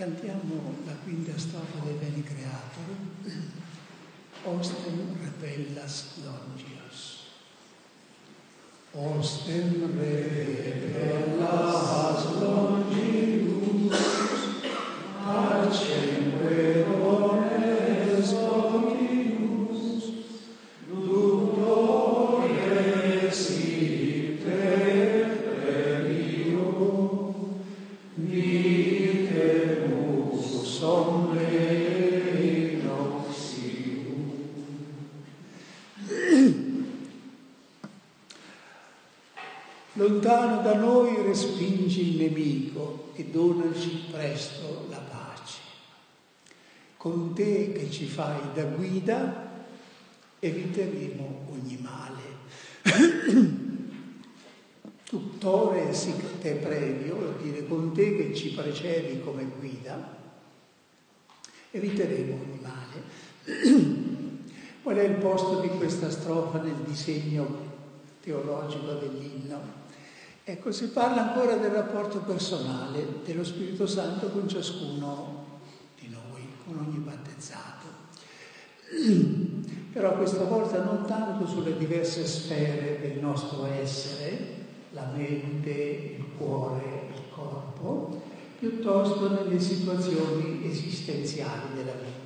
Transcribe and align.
Cantiamo 0.00 0.76
la 0.86 0.94
quinta 1.04 1.36
strofa 1.36 1.84
dei 1.84 1.92
Beni 1.92 2.22
Creator, 2.22 2.88
Ostem 4.44 5.18
repellas 5.20 6.04
longios. 6.24 7.26
Ostem 8.94 9.92
repellas 9.98 11.44
longius, 12.40 12.79
fai 48.30 48.52
da 48.54 48.64
guida 48.64 49.48
eviteremo 50.38 51.48
ogni 51.50 51.78
male. 51.80 52.38
Tuttore 55.04 55.92
sic 55.92 56.38
te 56.40 56.52
previo, 56.54 57.16
vuol 57.16 57.36
dire 57.42 57.66
con 57.66 57.92
te 57.92 58.16
che 58.16 58.34
ci 58.34 58.52
precedi 58.52 59.20
come 59.20 59.44
guida, 59.58 60.16
eviteremo 61.72 62.34
ogni 62.34 62.60
male. 62.62 63.02
Qual 64.82 64.96
è 64.96 65.02
il 65.02 65.16
posto 65.16 65.60
di 65.60 65.68
questa 65.68 66.10
strofa 66.10 66.60
nel 66.62 66.76
disegno 66.86 67.68
teologico 68.22 68.92
dell'inno? 68.92 69.78
Ecco, 70.42 70.72
si 70.72 70.88
parla 70.88 71.28
ancora 71.28 71.56
del 71.56 71.70
rapporto 71.70 72.20
personale 72.20 73.20
dello 73.24 73.44
Spirito 73.44 73.86
Santo 73.86 74.28
con 74.28 74.48
ciascuno 74.48 75.60
di 75.98 76.08
noi, 76.08 76.48
con 76.64 76.78
ogni 76.78 76.98
battezzato. 76.98 77.79
Però 79.92 80.16
questa 80.16 80.44
volta 80.44 80.82
non 80.82 81.04
tanto 81.06 81.46
sulle 81.46 81.76
diverse 81.76 82.26
sfere 82.26 82.98
del 83.00 83.18
nostro 83.20 83.66
essere, 83.66 84.58
la 84.90 85.10
mente, 85.14 86.16
il 86.18 86.24
cuore, 86.36 87.08
il 87.14 87.22
corpo, 87.32 88.20
piuttosto 88.58 89.30
nelle 89.30 89.60
situazioni 89.60 90.68
esistenziali 90.68 91.74
della 91.74 91.92
vita. 91.92 92.18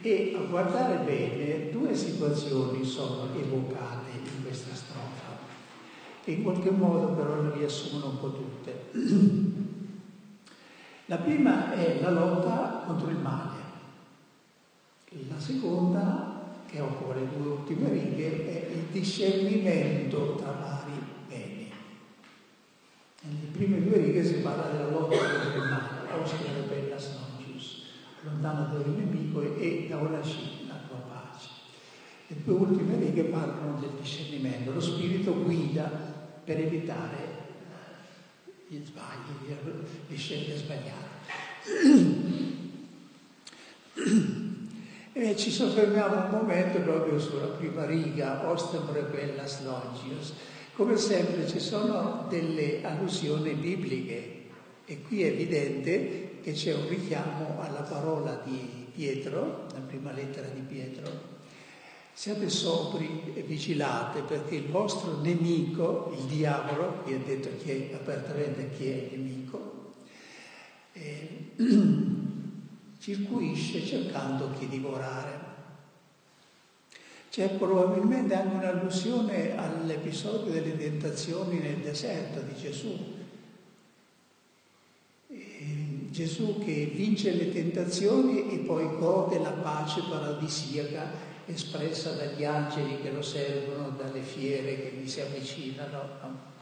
E 0.00 0.34
a 0.36 0.48
guardare 0.48 1.04
bene, 1.04 1.70
due 1.70 1.94
situazioni 1.94 2.84
sono 2.84 3.28
evocate 3.34 4.10
in 4.12 4.42
questa 4.42 4.74
strofa, 4.74 5.36
che 6.24 6.30
in 6.30 6.42
qualche 6.42 6.70
modo 6.70 7.08
però 7.14 7.42
le 7.42 7.54
riassumono 7.56 8.10
un 8.10 8.18
po' 8.20 8.32
tutte. 8.32 8.86
La 11.06 11.16
prima 11.16 11.72
è 11.72 12.00
la 12.02 12.10
lotta 12.10 12.82
contro 12.84 13.08
il 13.08 13.16
male, 13.16 13.57
la 15.28 15.40
seconda, 15.40 16.62
che 16.66 16.80
occupa 16.80 17.14
le 17.14 17.28
due 17.34 17.52
ultime 17.52 17.88
righe, 17.90 18.68
è 18.68 18.70
il 18.72 18.84
discernimento 18.90 20.34
tra 20.34 20.52
vari 20.52 20.92
beni. 21.26 21.72
Nelle 23.22 23.50
prime 23.52 23.82
due 23.82 23.98
righe 23.98 24.22
si 24.22 24.34
parla 24.40 24.70
della 24.70 24.90
lotta 24.90 25.16
contro 25.16 25.62
il 25.62 25.68
male, 25.70 26.22
ostia 26.22 26.50
bella 26.68 26.98
snogius, 26.98 27.84
lontano 28.22 28.72
dal 28.72 28.88
nemico 28.90 29.40
e 29.40 29.86
da 29.88 30.22
ci 30.22 30.66
la 30.66 30.78
tua 30.86 30.98
pace. 30.98 31.48
Le 32.26 32.36
due 32.44 32.54
ultime 32.54 32.98
righe 32.98 33.24
parlano 33.24 33.80
del 33.80 33.92
discernimento, 33.98 34.72
lo 34.72 34.80
spirito 34.80 35.42
guida 35.42 35.90
per 36.44 36.60
evitare 36.60 37.46
gli 38.66 38.78
sbagli, 38.84 39.56
le 40.08 40.16
scelte 40.16 40.56
sbagliate. 40.58 41.06
E 45.20 45.34
ci 45.34 45.50
soffermiamo 45.50 46.26
un 46.26 46.30
momento 46.30 46.78
proprio 46.78 47.18
sulla 47.18 47.46
prima 47.46 47.84
riga, 47.84 48.48
Ostem 48.48 48.92
Rebellas 48.92 49.64
Longius. 49.64 50.32
Come 50.74 50.96
sempre 50.96 51.44
ci 51.48 51.58
sono 51.58 52.26
delle 52.28 52.84
allusioni 52.84 53.54
bibliche 53.54 54.44
e 54.84 55.02
qui 55.02 55.24
è 55.24 55.26
evidente 55.26 56.38
che 56.40 56.52
c'è 56.52 56.72
un 56.72 56.88
richiamo 56.88 57.60
alla 57.60 57.80
parola 57.80 58.40
di 58.44 58.86
Pietro, 58.94 59.66
la 59.72 59.80
prima 59.80 60.12
lettera 60.12 60.46
di 60.54 60.60
Pietro. 60.60 61.10
Siate 62.12 62.48
sobri 62.48 63.32
e 63.34 63.42
vigilate 63.42 64.20
perché 64.20 64.54
il 64.54 64.68
vostro 64.68 65.20
nemico, 65.20 66.14
il 66.16 66.26
diavolo, 66.26 67.00
qui 67.02 67.14
è 67.14 67.18
detto 67.18 67.48
chi 67.60 67.70
è, 67.72 67.90
apertamente 67.92 68.70
chi 68.70 68.88
è 68.88 69.08
il 69.10 69.18
nemico, 69.20 69.94
eh, 70.92 71.54
circuisce 73.08 73.86
cercando 73.86 74.50
chi 74.58 74.68
divorare. 74.68 75.46
C'è 77.30 77.48
probabilmente 77.50 78.34
anche 78.34 78.56
un'allusione 78.56 79.56
all'episodio 79.56 80.52
delle 80.52 80.76
tentazioni 80.76 81.58
nel 81.58 81.78
deserto 81.78 82.40
di 82.40 82.54
Gesù. 82.54 83.16
Gesù 86.10 86.58
che 86.62 86.90
vince 86.94 87.32
le 87.32 87.50
tentazioni 87.50 88.50
e 88.50 88.58
poi 88.58 88.86
gode 88.98 89.38
la 89.38 89.52
pace 89.52 90.02
paradisiaca 90.10 91.10
espressa 91.46 92.12
dagli 92.12 92.44
angeli 92.44 93.00
che 93.00 93.10
lo 93.10 93.22
servono, 93.22 93.90
dalle 93.90 94.20
fiere 94.20 94.82
che 94.82 94.96
gli 94.96 95.08
si 95.08 95.20
avvicinano. 95.20 96.57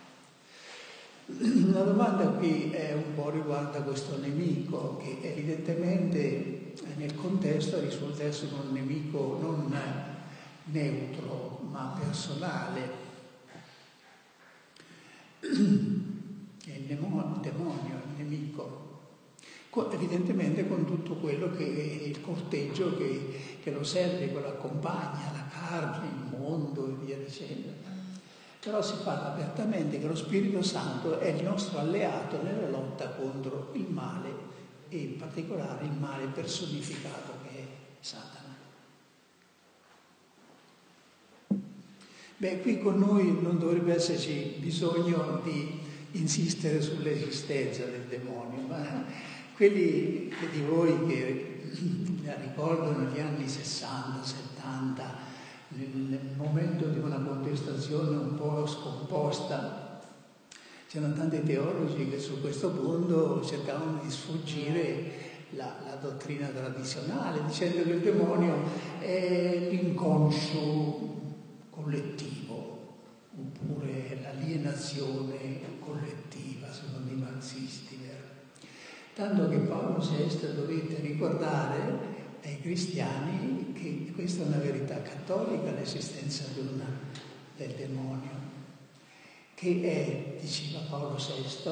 La 1.28 1.82
domanda 1.82 2.28
qui 2.28 2.70
è 2.70 2.92
un 2.94 3.14
po' 3.16 3.30
riguarda 3.30 3.82
questo 3.82 4.16
nemico 4.16 4.98
che 4.98 5.18
evidentemente 5.22 6.74
nel 6.94 7.16
contesto 7.16 7.80
risulta 7.80 8.22
essere 8.22 8.52
un 8.54 8.72
nemico 8.72 9.36
non 9.40 9.74
neutro 10.66 11.66
ma 11.68 11.98
personale. 11.98 13.04
È 15.40 15.46
il 16.70 16.84
demonio, 16.84 17.96
il 18.06 18.22
nemico. 18.24 18.84
Evidentemente 19.90 20.68
con 20.68 20.86
tutto 20.86 21.16
quello 21.16 21.50
che 21.50 21.64
è 21.66 22.06
il 22.06 22.20
corteggio 22.20 22.96
che, 22.96 23.58
che 23.62 23.72
lo 23.72 23.82
serve, 23.82 24.28
che 24.28 24.40
lo 24.40 24.46
accompagna, 24.46 25.32
la 25.32 25.48
carne, 25.50 26.06
il 26.06 26.38
mondo 26.38 26.86
e 26.86 27.04
via 27.04 27.18
dicendo. 27.18 27.85
Però 28.66 28.82
si 28.82 28.96
parla 29.04 29.28
apertamente 29.28 30.00
che 30.00 30.08
lo 30.08 30.16
Spirito 30.16 30.60
Santo 30.60 31.20
è 31.20 31.28
il 31.28 31.44
nostro 31.44 31.78
alleato 31.78 32.42
nella 32.42 32.68
lotta 32.68 33.10
contro 33.10 33.70
il 33.74 33.86
male 33.88 34.28
e 34.88 34.96
in 34.96 35.16
particolare 35.18 35.84
il 35.84 35.92
male 35.92 36.26
personificato 36.26 37.34
che 37.44 37.58
è 37.58 37.64
Satana. 38.00 38.56
Beh, 42.38 42.60
qui 42.62 42.80
con 42.80 42.98
noi 42.98 43.38
non 43.40 43.60
dovrebbe 43.60 43.94
esserci 43.94 44.56
bisogno 44.58 45.40
di 45.44 45.78
insistere 46.10 46.82
sull'esistenza 46.82 47.84
del 47.84 48.06
demonio, 48.08 48.66
ma 48.66 49.04
quelli 49.54 50.34
di 50.50 50.60
voi 50.62 51.06
che 51.06 51.70
ricordano 52.42 53.12
gli 53.12 53.20
anni 53.20 53.46
60, 53.46 54.24
70, 54.24 55.25
nel 55.76 56.30
momento 56.36 56.86
di 56.86 56.98
una 56.98 57.20
contestazione 57.20 58.16
un 58.16 58.34
po' 58.36 58.66
scomposta, 58.66 60.00
c'erano 60.88 61.14
tanti 61.14 61.42
teologi 61.42 62.08
che 62.08 62.18
su 62.18 62.40
questo 62.40 62.70
punto 62.70 63.44
cercavano 63.44 64.00
di 64.02 64.10
sfuggire 64.10 65.12
la, 65.50 65.76
la, 65.84 65.94
dottrina 65.96 66.48
tradizionale, 66.48 67.44
dicendo 67.44 67.82
che 67.82 67.90
il 67.90 68.00
demonio 68.00 68.54
è 69.00 69.68
l'inconscio 69.70 71.14
collettivo, 71.70 72.98
oppure 73.36 74.18
l'alienazione 74.22 75.60
collettiva, 75.80 76.72
secondo 76.72 77.10
i 77.12 77.16
marxisti. 77.16 77.96
Tanto 79.16 79.48
che 79.48 79.56
Paolo 79.60 79.98
VI 79.98 80.54
dovette 80.54 81.00
ricordare 81.00 82.15
ai 82.42 82.60
cristiani 82.60 83.72
che 83.72 84.12
questa 84.14 84.42
è 84.42 84.46
una 84.46 84.58
verità 84.58 85.00
cattolica, 85.02 85.72
l'esistenza 85.72 86.44
una, 86.58 86.88
del 87.56 87.72
demonio, 87.72 88.30
che 89.54 89.80
è, 89.82 90.40
diceva 90.40 90.80
Paolo 90.88 91.16
VI, 91.16 91.70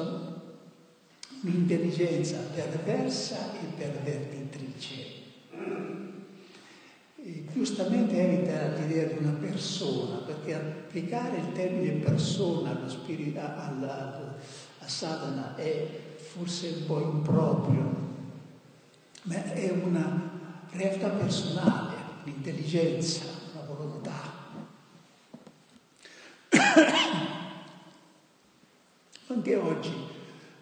un'intelligenza 1.41 2.37
perversa 2.53 3.53
e 3.53 3.65
pervertitrice. 3.77 5.23
E 7.23 7.45
giustamente 7.51 8.33
evita 8.33 8.75
l'idea 8.75 9.05
di 9.05 9.17
una 9.17 9.37
persona, 9.39 10.17
perché 10.17 10.53
applicare 10.53 11.37
il 11.37 11.51
termine 11.53 11.93
persona 11.93 12.71
allo 12.71 12.89
spirito, 12.89 13.39
al, 13.39 13.83
al, 13.83 14.35
a 14.79 14.87
Satana 14.87 15.55
è 15.55 15.87
forse 16.17 16.75
un 16.79 16.85
po' 16.85 17.01
improprio 17.01 18.05
ma 19.25 19.43
è 19.53 19.71
una 19.71 20.34
realtà 20.77 21.09
personale, 21.09 21.95
un'intelligenza, 22.23 23.25
una 23.53 23.63
volontà. 23.65 24.33
Anche 29.27 29.55
oggi 29.55 29.93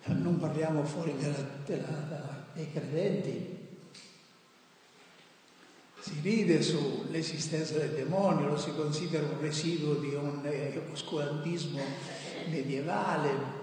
non 0.06 0.38
parliamo 0.39 0.83
fuori 0.83 1.15
della, 1.18 1.45
della, 1.65 2.45
dei 2.54 2.71
credenti, 2.71 3.54
si 6.04 6.19
ride 6.21 6.62
sull'esistenza 6.62 7.77
del 7.77 7.92
demonio, 7.92 8.50
lo 8.50 8.57
si 8.57 8.74
considera 8.75 9.25
un 9.25 9.39
residuo 9.39 9.94
di 9.94 10.13
un 10.13 10.42
eh, 10.44 10.81
oscurantismo 10.92 11.81
medievale. 12.50 13.62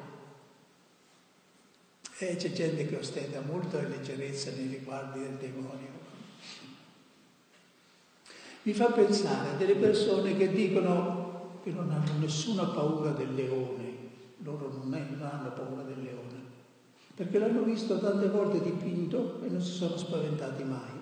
E 2.17 2.37
c'è 2.37 2.53
gente 2.53 2.87
che 2.87 2.97
ostenta 2.97 3.43
molta 3.43 3.81
leggerezza 3.83 4.53
nei 4.53 4.69
riguardi 4.69 5.21
del 5.21 5.37
demonio. 5.37 6.00
Mi 8.71 8.77
fa 8.77 8.87
pensare 8.93 9.49
a 9.49 9.55
delle 9.55 9.75
persone 9.75 10.37
che 10.37 10.53
dicono 10.53 11.59
che 11.65 11.73
non 11.73 11.91
hanno 11.91 12.21
nessuna 12.21 12.67
paura 12.67 13.11
del 13.11 13.35
leone, 13.35 13.97
loro 14.45 14.73
non, 14.73 14.95
è, 14.95 15.05
non 15.11 15.27
hanno 15.27 15.51
paura 15.51 15.83
del 15.83 16.01
leone, 16.01 16.41
perché 17.17 17.41
l'hanno 17.41 17.63
visto 17.63 17.99
tante 17.99 18.29
volte 18.29 18.63
dipinto 18.63 19.41
e 19.43 19.49
non 19.49 19.61
si 19.61 19.73
sono 19.73 19.97
spaventati 19.97 20.63
mai. 20.63 21.01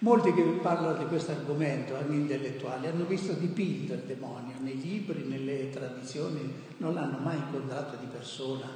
Molti 0.00 0.34
che 0.34 0.42
parlano 0.60 0.98
di 0.98 1.06
questo 1.06 1.30
argomento, 1.30 1.96
anche 1.96 2.12
intellettuali, 2.12 2.86
hanno 2.86 3.06
visto 3.06 3.32
dipinto 3.32 3.94
il 3.94 4.00
demonio 4.00 4.56
nei 4.60 4.78
libri, 4.78 5.24
nelle 5.24 5.70
tradizioni, 5.70 6.52
non 6.76 6.92
l'hanno 6.92 7.20
mai 7.20 7.38
incontrato 7.38 7.96
di 7.96 8.06
persona, 8.12 8.68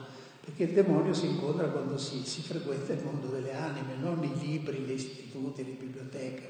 perché 0.50 0.64
il 0.64 0.73
demonio 0.73 1.14
si 1.14 1.26
incontra 1.26 1.69
quando 1.69 1.97
si, 1.97 2.25
si 2.25 2.41
frequenta 2.43 2.93
il 2.93 3.05
mondo 3.05 3.29
delle 3.29 3.55
anime, 3.55 3.94
non 4.00 4.19
nei 4.19 4.37
libri, 4.37 4.81
negli 4.81 4.91
istituti, 4.93 5.64
le 5.64 5.76
biblioteche. 5.79 6.49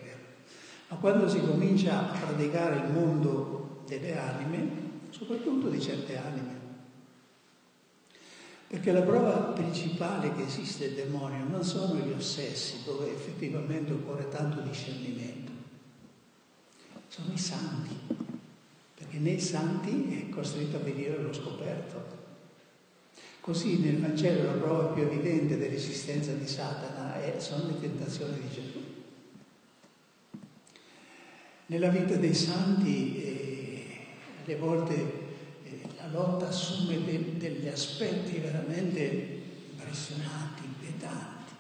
Ma 0.89 0.97
quando 0.97 1.29
si 1.29 1.41
comincia 1.41 2.11
a 2.11 2.19
praticare 2.19 2.77
il 2.77 2.93
mondo 2.93 3.83
delle 3.87 4.19
anime, 4.19 4.69
soprattutto 5.11 5.69
di 5.69 5.81
certe 5.81 6.17
anime, 6.17 6.59
perché 8.69 8.91
la 8.91 9.03
prova 9.03 9.33
principale 9.53 10.35
che 10.35 10.45
esiste 10.45 10.87
il 10.87 10.95
demonio 10.95 11.45
non 11.47 11.63
sono 11.63 11.95
gli 12.01 12.13
ossessi, 12.13 12.83
dove 12.85 13.13
effettivamente 13.13 13.93
occorre 13.93 14.29
tanto 14.29 14.61
discernimento, 14.61 15.53
sono 17.09 17.33
i 17.35 17.39
santi, 17.39 17.95
perché 18.95 19.19
nei 19.19 19.41
santi 19.41 20.27
è 20.27 20.35
costretto 20.35 20.77
a 20.77 20.81
venire 20.81 21.21
lo 21.21 21.35
scoperto. 21.35 22.20
Così 23.51 23.81
nel 23.81 23.99
Vangelo 23.99 24.45
la 24.45 24.53
prova 24.53 24.85
più 24.93 25.03
evidente 25.03 25.59
dell'esistenza 25.59 26.31
di 26.35 26.47
Satana 26.47 27.17
sono 27.39 27.67
le 27.67 27.81
tentazioni 27.81 28.35
di 28.35 28.49
Gesù. 28.49 28.79
Nella 31.67 31.89
vita 31.89 32.15
dei 32.15 32.33
santi 32.33 33.17
eh, 33.17 33.87
alle 34.45 34.55
volte 34.55 34.95
lotta 36.13 36.47
assume 36.47 37.05
de, 37.05 37.39
degli 37.39 37.67
aspetti 37.67 38.39
veramente 38.39 39.43
impressionanti, 39.73 40.67
inquietanti. 40.67 41.53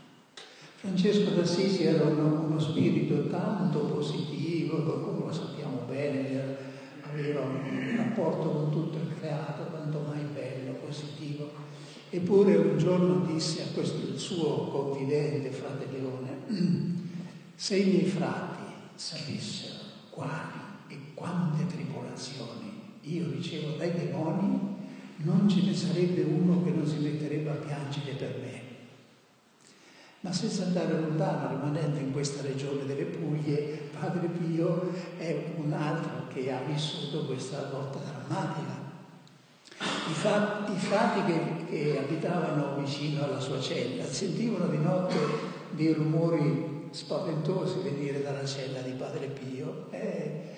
Francesco 0.76 1.30
d'Assisi 1.30 1.82
era 1.82 2.04
uno, 2.04 2.44
uno 2.44 2.60
spirito 2.60 3.26
tanto 3.26 3.80
positivo, 3.80 4.84
come 4.84 5.26
lo 5.26 5.32
sappiamo 5.32 5.80
bene, 5.88 6.56
aveva 7.02 7.40
un 7.40 7.94
rapporto 7.96 8.48
con 8.48 8.70
tutto 8.70 8.98
il 8.98 9.12
creato, 9.18 9.64
quanto 9.64 10.04
mai 10.06 10.22
bello, 10.32 10.74
positivo. 10.74 11.69
Eppure 12.12 12.56
un 12.56 12.76
giorno 12.76 13.24
disse 13.32 13.62
a 13.62 13.66
questo 13.72 14.04
il 14.08 14.18
suo 14.18 14.66
confidente, 14.66 15.50
frate 15.50 15.86
Leone, 15.92 16.38
se 17.54 17.76
i 17.76 17.84
miei 17.84 18.06
frati 18.06 18.64
sapessero 18.96 19.78
quali 20.10 20.58
e 20.88 20.98
quante 21.14 21.66
tribolazioni 21.66 22.98
io 23.02 23.30
ricevo 23.30 23.76
dai 23.76 23.92
demoni, 23.92 24.58
non 25.18 25.48
ce 25.48 25.62
ne 25.62 25.74
sarebbe 25.74 26.22
uno 26.22 26.62
che 26.64 26.70
non 26.70 26.86
si 26.86 26.96
metterebbe 26.98 27.50
a 27.50 27.54
piangere 27.54 28.12
per 28.12 28.38
me. 28.42 28.60
Ma 30.20 30.32
senza 30.32 30.64
andare 30.64 31.00
lontano, 31.00 31.48
rimanendo 31.48 31.98
in 31.98 32.12
questa 32.12 32.42
regione 32.42 32.84
delle 32.84 33.04
Puglie, 33.04 33.88
Padre 33.98 34.28
Pio 34.28 34.92
è 35.16 35.54
un 35.56 35.72
altro 35.72 36.26
che 36.28 36.52
ha 36.52 36.60
vissuto 36.60 37.24
questa 37.24 37.70
lotta 37.70 37.98
drammatica. 37.98 38.79
I, 39.80 40.12
frati, 40.12 40.72
i 40.72 40.76
frati 40.76 41.24
che, 41.24 41.64
che, 41.66 41.98
abitavano 41.98 42.76
vicino 42.76 43.24
alla 43.24 43.40
sua 43.40 43.58
cella 43.60 44.04
sentivano 44.04 44.66
di 44.66 44.76
notte 44.76 45.16
dei 45.70 45.94
rumori 45.94 46.88
spaventosi 46.90 47.80
venire 47.80 48.22
dalla 48.22 48.44
cella 48.44 48.80
di 48.82 48.92
Padre 48.92 49.28
Pio 49.28 49.86
e 49.90 50.48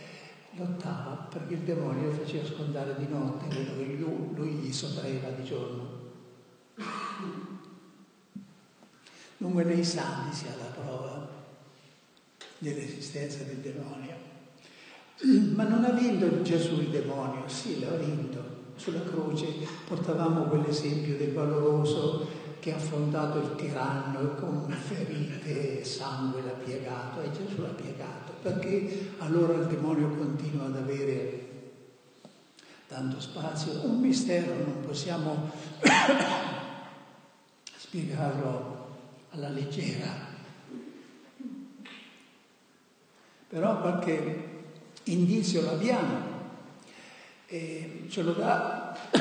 lottava 0.56 1.28
perché 1.30 1.54
il 1.54 1.60
demonio 1.60 2.10
lo 2.10 2.12
faceva 2.12 2.44
scondare 2.46 2.96
di 2.98 3.06
notte 3.08 3.46
quello 3.46 3.76
che 3.76 3.84
lui, 3.84 4.28
lui 4.34 4.50
gli 4.54 4.72
sottraeva 4.72 5.28
di 5.30 5.44
giorno. 5.44 6.00
Dunque 9.36 9.64
nei 9.64 9.84
santi 9.84 10.36
si 10.36 10.46
ha 10.46 10.56
la 10.56 10.70
prova 10.70 11.28
dell'esistenza 12.58 13.42
del 13.44 13.58
demonio. 13.58 14.30
Ma 15.54 15.64
non 15.64 15.84
ha 15.84 15.90
vinto 15.90 16.42
Gesù 16.42 16.80
il 16.80 16.88
demonio, 16.88 17.46
sì, 17.48 17.78
l'ha 17.78 17.94
vinto. 17.96 18.51
Sulla 18.76 19.02
croce 19.02 19.46
portavamo 19.86 20.44
quell'esempio 20.44 21.16
del 21.16 21.32
valoroso 21.32 22.26
che 22.58 22.72
ha 22.72 22.76
affrontato 22.76 23.38
il 23.38 23.54
tiranno 23.56 24.34
con 24.34 24.68
ferite 24.68 25.80
e 25.80 25.84
sangue 25.84 26.42
l'ha 26.42 26.52
piegato 26.52 27.20
e 27.20 27.30
Gesù 27.32 27.60
l'ha 27.60 27.68
piegato 27.68 28.32
perché 28.42 29.14
allora 29.18 29.54
il 29.54 29.66
demonio 29.66 30.08
continua 30.10 30.66
ad 30.66 30.76
avere 30.76 31.50
tanto 32.88 33.20
spazio. 33.20 33.84
Un 33.84 34.00
mistero 34.00 34.54
non 34.54 34.80
possiamo 34.84 35.50
spiegarlo 37.76 38.88
alla 39.30 39.48
leggera. 39.48 40.30
Però 43.48 43.80
qualche 43.80 44.50
indizio 45.04 45.62
l'abbiamo 45.62 46.31
e 47.52 48.06
ce 48.08 48.22
lo 48.22 48.32
dà 48.32 48.96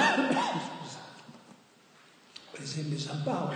per 2.49 2.61
esempio 2.61 2.97
San 2.97 3.23
Paolo, 3.23 3.51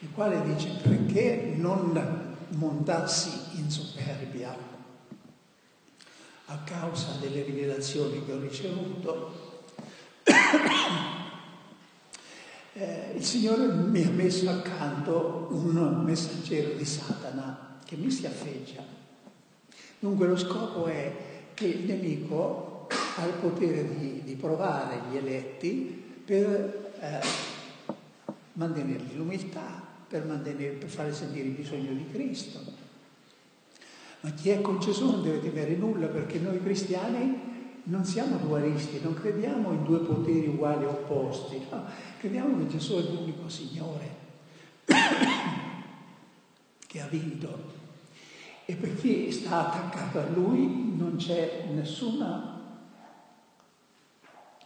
il 0.00 0.10
quale 0.12 0.42
dice 0.42 0.68
perché 0.82 1.54
non 1.56 2.36
montarsi 2.48 3.30
in 3.52 3.70
superbia 3.70 4.54
a 6.44 6.58
causa 6.64 7.12
delle 7.18 7.42
rivelazioni 7.42 8.22
che 8.24 8.32
ho 8.32 8.40
ricevuto. 8.40 9.46
Eh, 12.74 13.14
il 13.16 13.24
Signore 13.24 13.66
mi 13.66 14.04
ha 14.04 14.10
messo 14.10 14.48
accanto 14.48 15.48
un 15.50 16.04
messaggero 16.04 16.74
di 16.74 16.84
Satana 16.84 17.80
che 17.84 17.96
mi 17.96 18.08
si 18.08 18.24
affeggia. 18.24 18.84
Dunque 19.98 20.28
lo 20.28 20.36
scopo 20.36 20.86
è 20.86 21.12
che 21.54 21.66
il 21.66 21.86
nemico 21.86 22.67
ha 23.18 23.26
il 23.26 23.34
potere 23.34 23.96
di, 23.96 24.22
di 24.22 24.34
provare 24.34 25.00
gli 25.10 25.16
eletti 25.16 26.04
per 26.24 26.92
eh, 27.00 27.20
mantenergli 28.52 29.16
l'umiltà, 29.16 29.82
per, 30.08 30.22
per 30.22 30.88
fare 30.88 31.12
sentire 31.12 31.48
il 31.48 31.54
bisogno 31.54 31.92
di 31.92 32.06
Cristo. 32.12 32.60
Ma 34.20 34.30
chi 34.30 34.50
è 34.50 34.60
con 34.60 34.78
Gesù 34.78 35.10
non 35.10 35.22
deve 35.22 35.40
temere 35.40 35.74
nulla 35.74 36.06
perché 36.06 36.38
noi 36.38 36.62
cristiani 36.62 37.46
non 37.84 38.04
siamo 38.04 38.36
dualisti, 38.36 39.00
non 39.02 39.14
crediamo 39.14 39.72
in 39.72 39.84
due 39.84 40.00
poteri 40.00 40.48
uguali 40.48 40.84
e 40.84 40.88
opposti, 40.88 41.60
no? 41.70 41.84
crediamo 42.18 42.58
che 42.58 42.68
Gesù 42.68 42.96
è 42.96 43.00
l'unico 43.00 43.48
Signore 43.48 44.16
che 46.86 47.00
ha 47.00 47.06
vinto. 47.06 47.76
E 48.64 48.74
per 48.74 48.94
chi 48.96 49.32
sta 49.32 49.68
attaccato 49.68 50.18
a 50.18 50.28
Lui 50.28 50.92
non 50.94 51.16
c'è 51.16 51.68
nessuna 51.72 52.57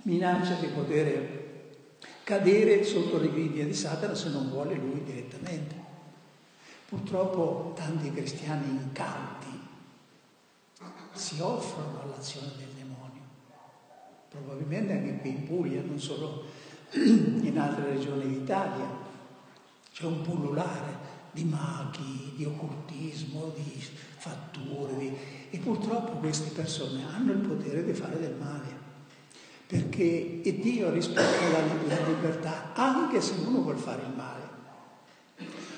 minaccia 0.02 0.54
di 0.54 0.66
poter 0.68 1.40
cadere 2.25 2.85
sotto 2.85 3.18
le 3.18 3.30
griglie 3.30 3.66
di 3.66 3.75
Satana 3.75 4.14
se 4.14 4.30
non 4.30 4.49
vuole 4.49 4.75
lui 4.75 5.02
direttamente. 5.04 5.80
Purtroppo 6.88 7.73
tanti 7.75 8.12
cristiani 8.12 8.68
incauti 8.68 9.61
si 11.12 11.40
offrono 11.40 12.02
all'azione 12.02 12.49
del 12.59 12.68
demonio, 12.76 13.23
probabilmente 14.28 14.92
anche 14.92 15.18
qui 15.18 15.30
in 15.30 15.47
Puglia, 15.47 15.82
non 15.82 15.99
solo 15.99 16.44
in 16.92 17.59
altre 17.59 17.94
regioni 17.94 18.28
d'Italia. 18.28 19.11
C'è 19.92 20.04
un 20.04 20.23
pullulare 20.23 21.11
di 21.32 21.44
maghi, 21.44 22.32
di 22.37 22.44
occultismo, 22.44 23.52
di 23.54 23.82
fatture, 24.16 24.97
di... 24.97 25.16
e 25.50 25.59
purtroppo 25.59 26.12
queste 26.18 26.50
persone 26.50 27.04
hanno 27.06 27.32
il 27.32 27.38
potere 27.38 27.85
di 27.85 27.92
fare 27.94 28.18
del 28.18 28.35
male 28.35 28.81
perché 29.72 30.42
Dio 30.60 30.90
rispetta 30.90 31.48
la, 31.50 31.94
la 31.94 32.06
libertà 32.06 32.74
anche 32.74 33.22
se 33.22 33.32
uno 33.42 33.62
vuole 33.62 33.78
fare 33.78 34.02
il 34.02 34.12
male. 34.14 34.40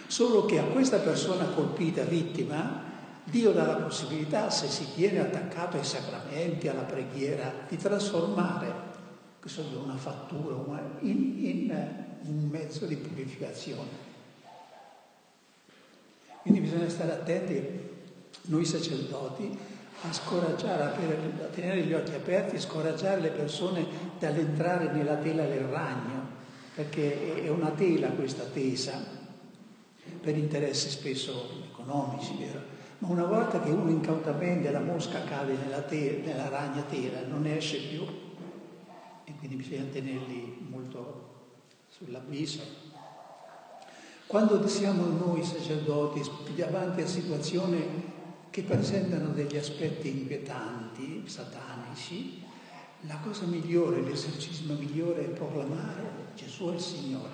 Solo 0.08 0.46
che 0.46 0.58
a 0.58 0.64
questa 0.64 0.98
persona 0.98 1.44
colpita, 1.44 2.02
vittima, 2.02 2.82
Dio 3.22 3.52
dà 3.52 3.64
la 3.64 3.76
possibilità, 3.76 4.50
se 4.50 4.66
si 4.66 4.92
tiene 4.94 5.20
attaccato 5.20 5.76
ai 5.76 5.84
sacramenti, 5.84 6.66
alla 6.66 6.82
preghiera, 6.82 7.52
di 7.68 7.76
trasformare 7.76 8.92
questo 9.44 9.60
è 9.60 9.76
una 9.76 9.96
fattura 9.96 10.56
in, 11.00 11.44
in 11.44 11.94
un 12.22 12.48
mezzo 12.50 12.86
di 12.86 12.96
purificazione. 12.96 13.90
Quindi 16.42 16.60
bisogna 16.60 16.88
stare 16.88 17.12
attenti, 17.12 17.62
noi 18.46 18.64
sacerdoti, 18.64 19.54
a 20.06 20.12
scoraggiare, 20.12 20.82
a 20.82 21.46
tenere 21.46 21.82
gli 21.82 21.92
occhi 21.94 22.14
aperti, 22.14 22.61
scoraggiare 22.61 23.20
le 23.20 23.30
persone 23.30 23.87
dall'entrare 24.18 24.92
nella 24.92 25.16
tela 25.16 25.44
del 25.44 25.64
ragno, 25.64 26.32
perché 26.75 27.42
è 27.42 27.49
una 27.49 27.70
tela 27.70 28.08
questa 28.08 28.44
tesa, 28.44 29.23
per 30.20 30.37
interessi 30.37 30.90
spesso 30.90 31.49
economici, 31.70 32.37
vero? 32.38 32.73
Ma 32.99 33.08
una 33.08 33.25
volta 33.25 33.61
che 33.61 33.70
uno 33.70 33.90
incautamente 33.90 34.70
la 34.70 34.80
mosca 34.80 35.25
cade 35.25 35.56
nella, 35.56 35.80
te- 35.82 36.23
nella 36.25 36.49
ragna 36.49 36.82
tela, 36.82 37.26
non 37.26 37.46
esce 37.46 37.78
più 37.78 38.04
e 39.25 39.34
quindi 39.38 39.56
bisogna 39.56 39.84
tenerli 39.90 40.66
molto 40.70 41.32
sull'abisso. 41.88 42.82
Quando 44.26 44.66
siamo 44.68 45.06
noi 45.06 45.42
sacerdoti 45.42 46.23
davanti 46.54 47.02
a 47.02 47.06
situazioni 47.06 48.12
che 48.54 48.62
presentano 48.62 49.30
degli 49.30 49.56
aspetti 49.56 50.11
inquietanti, 50.11 51.25
satanici, 51.26 52.40
la 53.00 53.16
cosa 53.16 53.46
migliore, 53.46 54.00
l'esercizio 54.00 54.76
migliore 54.76 55.25
è 55.25 55.28
proclamare 55.30 56.02
Gesù 56.37 56.70
è 56.70 56.75
il 56.75 56.80
Signore. 56.80 57.32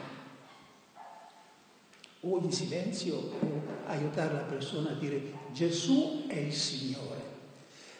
O 2.20 2.38
in 2.38 2.50
silenzio 2.50 3.16
o 3.16 3.62
aiutare 3.88 4.32
la 4.32 4.40
persona 4.44 4.92
a 4.92 4.94
dire 4.94 5.34
Gesù 5.52 6.24
è 6.26 6.38
il 6.38 6.54
Signore. 6.54 7.20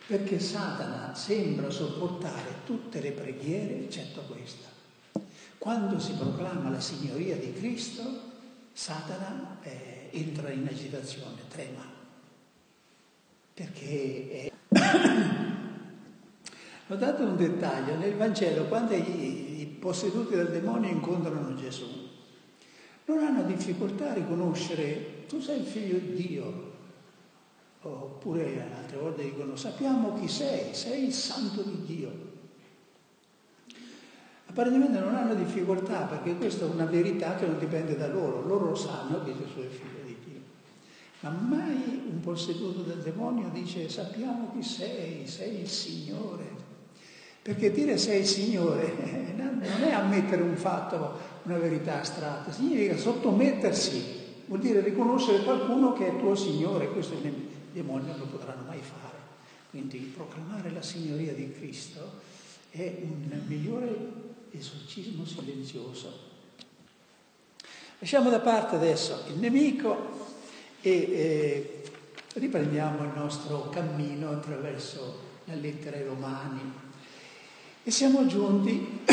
Perché 0.07 0.41
Satana 0.41 1.15
sembra 1.15 1.69
sopportare 1.69 2.63
tutte 2.65 3.03
le 3.03 3.13
preghiere 3.13 3.81
eccetto 3.81 4.23
questa. 4.23 4.69
Quando 5.59 5.99
si 5.99 6.15
proclama 6.15 6.71
la 6.71 6.81
signoria 6.81 7.37
di 7.37 7.53
Cristo, 7.53 8.03
Satana 8.73 9.59
eh, 9.61 10.09
entra 10.11 10.51
in 10.51 10.67
agitazione, 10.67 11.43
trema. 11.49 12.00
Perché 13.61 14.31
è... 14.31 14.51
Ho 16.89 16.97
dato 16.97 17.25
un 17.25 17.37
dettaglio, 17.37 17.97
nel 17.97 18.17
Vangelo 18.17 18.65
quando 18.65 18.95
i, 18.95 19.61
i 19.61 19.67
posseduti 19.67 20.35
dal 20.35 20.51
demonio 20.51 20.89
incontrano 20.89 21.55
Gesù, 21.55 21.85
non 23.05 23.19
hanno 23.19 23.43
difficoltà 23.43 24.13
a 24.13 24.15
riconoscere 24.15 25.27
tu 25.27 25.41
sei 25.41 25.61
il 25.61 25.67
figlio 25.67 25.99
di 25.99 26.15
Dio, 26.15 26.69
Oppure 27.83 28.63
altre 28.77 28.99
volte 28.99 29.23
dicono 29.23 29.57
sappiamo 29.57 30.13
chi 30.19 30.29
sei, 30.29 30.75
sei 30.75 31.07
il 31.07 31.15
santo 31.15 31.63
di 31.63 31.83
Dio. 31.85 32.13
Apparentemente 34.47 34.99
non 34.99 35.15
hanno 35.15 35.35
difficoltà 35.35 36.03
perché 36.03 36.37
questa 36.37 36.67
è 36.67 36.69
una 36.69 36.85
verità 36.85 37.37
che 37.37 37.47
non 37.47 37.59
dipende 37.59 37.97
da 37.97 38.09
loro, 38.09 38.47
loro 38.47 38.75
sanno 38.75 39.23
che 39.23 39.35
Gesù 39.35 39.61
è 39.61 39.69
figlio. 39.69 40.00
Ma 41.21 41.31
mai 41.31 42.03
un 42.11 42.21
posseduto 42.21 42.81
del 42.81 42.99
demonio 42.99 43.51
dice 43.53 43.89
sappiamo 43.89 44.53
chi 44.55 44.63
sei, 44.63 45.27
sei 45.27 45.61
il 45.61 45.69
Signore. 45.69 46.69
Perché 47.43 47.71
dire 47.71 47.99
sei 47.99 48.21
il 48.21 48.27
Signore 48.27 48.95
non 49.37 49.83
è 49.83 49.93
ammettere 49.93 50.43
un 50.43 50.57
fatto, 50.57 51.19
una 51.43 51.59
verità 51.59 52.01
astratta, 52.01 52.53
significa 52.53 52.97
sottomettersi, 52.97 54.03
vuol 54.47 54.61
dire 54.61 54.81
riconoscere 54.81 55.43
qualcuno 55.43 55.93
che 55.93 56.09
è 56.09 56.19
tuo 56.19 56.35
Signore, 56.35 56.91
questo 56.91 57.15
il 57.15 57.23
nemico 57.23 57.51
i 57.71 57.75
demoni 57.75 58.07
non 58.07 58.19
lo 58.19 58.25
potranno 58.27 58.65
mai 58.67 58.81
fare. 58.81 59.19
Quindi 59.71 59.99
proclamare 59.99 60.71
la 60.73 60.83
signoria 60.83 61.33
di 61.33 61.53
Cristo 61.53 62.29
è 62.71 62.97
un 63.03 63.41
migliore 63.47 63.97
esorcismo 64.51 65.25
silenzioso. 65.25 66.29
Lasciamo 68.01 68.31
da 68.31 68.41
parte 68.41 68.75
adesso 68.75 69.23
il 69.29 69.39
nemico 69.39 70.20
e 70.83 70.91
eh, 70.91 71.83
riprendiamo 72.35 73.05
il 73.05 73.13
nostro 73.15 73.69
cammino 73.69 74.31
attraverso 74.31 75.29
la 75.45 75.55
lettera 75.55 75.97
ai 75.97 76.05
Romani 76.05 76.73
e 77.83 77.91
siamo 77.91 78.27
giunti 78.27 79.01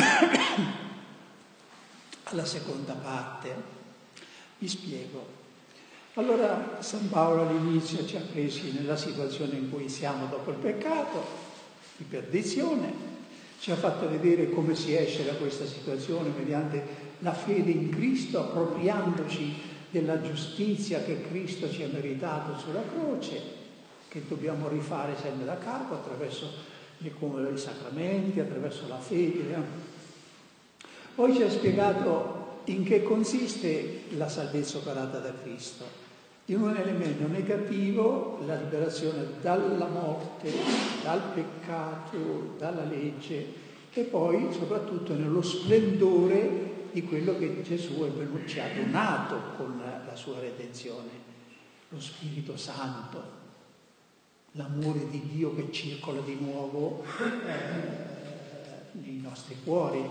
alla 2.23 2.45
seconda 2.45 2.93
parte. 2.93 3.75
Vi 4.59 4.67
spiego. 4.67 5.35
Allora 6.15 6.77
San 6.79 7.09
Paolo 7.09 7.47
all'inizio 7.47 8.05
ci 8.05 8.15
ha 8.15 8.21
presi 8.21 8.71
nella 8.71 8.97
situazione 8.97 9.55
in 9.55 9.69
cui 9.69 9.87
siamo 9.87 10.25
dopo 10.27 10.51
il 10.51 10.57
peccato, 10.57 11.45
di 11.97 12.03
perdizione, 12.03 13.15
ci 13.59 13.71
ha 13.71 13.75
fatto 13.75 14.09
vedere 14.09 14.49
come 14.49 14.75
si 14.75 14.95
esce 14.95 15.25
da 15.25 15.33
questa 15.33 15.65
situazione 15.65 16.29
mediante 16.35 17.05
la 17.19 17.33
fede 17.33 17.71
in 17.71 17.89
Cristo, 17.89 18.39
appropriandoci 18.39 19.66
della 19.89 20.21
giustizia 20.21 21.03
che 21.03 21.21
Cristo 21.29 21.69
ci 21.71 21.83
ha 21.83 21.89
meritato 21.91 22.57
sulla 22.59 22.83
croce, 22.83 23.41
che 24.07 24.23
dobbiamo 24.27 24.67
rifare 24.67 25.15
sempre 25.21 25.45
da 25.45 25.57
capo 25.57 25.95
attraverso 25.95 26.75
i 26.99 27.11
sacramenti, 27.55 28.39
attraverso 28.39 28.87
la 28.87 28.99
fede. 28.99 29.85
Poi 31.15 31.35
ci 31.35 31.43
ha 31.43 31.49
spiegato 31.49 32.61
in 32.65 32.83
che 32.83 33.03
consiste 33.03 34.03
la 34.17 34.27
salvezza 34.27 34.77
operata 34.77 35.19
da 35.19 35.33
Cristo 35.41 36.05
in 36.49 36.61
un 36.61 36.75
elemento 36.77 37.27
negativo 37.27 38.39
la 38.45 38.55
liberazione 38.55 39.25
dalla 39.41 39.87
morte, 39.87 40.49
dal 41.03 41.21
peccato, 41.33 42.53
dalla 42.57 42.85
legge 42.85 43.65
e 43.91 44.03
poi 44.03 44.47
soprattutto 44.51 45.13
nello 45.13 45.41
splendore 45.41 46.75
di 46.91 47.03
quello 47.03 47.37
che 47.37 47.61
Gesù 47.61 48.05
venuto, 48.09 48.47
ci 48.47 48.59
ha 48.59 48.67
donato 48.73 49.55
con 49.57 49.81
la 49.81 50.15
sua 50.15 50.39
redenzione, 50.39 51.09
lo 51.89 51.99
Spirito 51.99 52.57
Santo, 52.57 53.35
l'amore 54.51 55.09
di 55.09 55.21
Dio 55.31 55.55
che 55.55 55.71
circola 55.71 56.21
di 56.21 56.37
nuovo 56.39 57.03
eh, 57.03 58.99
nei 58.99 59.19
nostri 59.21 59.57
cuori. 59.63 60.09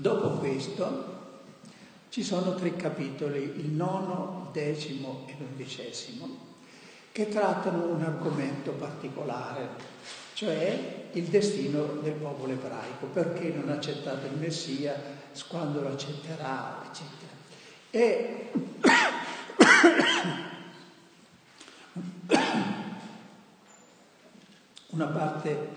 Dopo 0.00 0.28
questo 0.38 1.16
ci 2.08 2.22
sono 2.22 2.54
tre 2.54 2.76
capitoli, 2.76 3.38
il 3.38 3.70
nono, 3.70 4.44
il 4.46 4.52
decimo 4.52 5.24
e 5.26 5.34
l'undicesimo, 5.38 6.46
che 7.10 7.28
trattano 7.28 7.86
un 7.86 8.02
argomento 8.02 8.72
particolare, 8.72 9.68
cioè 10.38 11.08
il 11.14 11.24
destino 11.24 11.82
del 12.00 12.12
popolo 12.12 12.52
ebraico, 12.52 13.06
perché 13.06 13.48
non 13.48 13.70
ha 13.70 13.72
accettato 13.72 14.26
il 14.26 14.38
Messia, 14.38 14.94
quando 15.48 15.80
lo 15.80 15.88
accetterà, 15.88 16.80
eccetera. 16.88 17.32
E 17.90 18.50
una 24.90 25.06
parte 25.06 25.68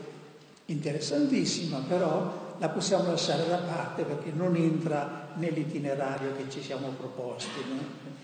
interessantissima, 0.65 1.79
però 1.79 2.55
la 2.59 2.69
possiamo 2.69 3.09
lasciare 3.09 3.47
da 3.47 3.57
parte 3.57 4.03
perché 4.03 4.29
non 4.29 4.55
entra 4.55 5.29
nell'itinerario 5.37 6.35
che 6.35 6.47
ci 6.51 6.61
siamo 6.61 6.89
proposti. 6.89 7.65
No? 7.67 8.20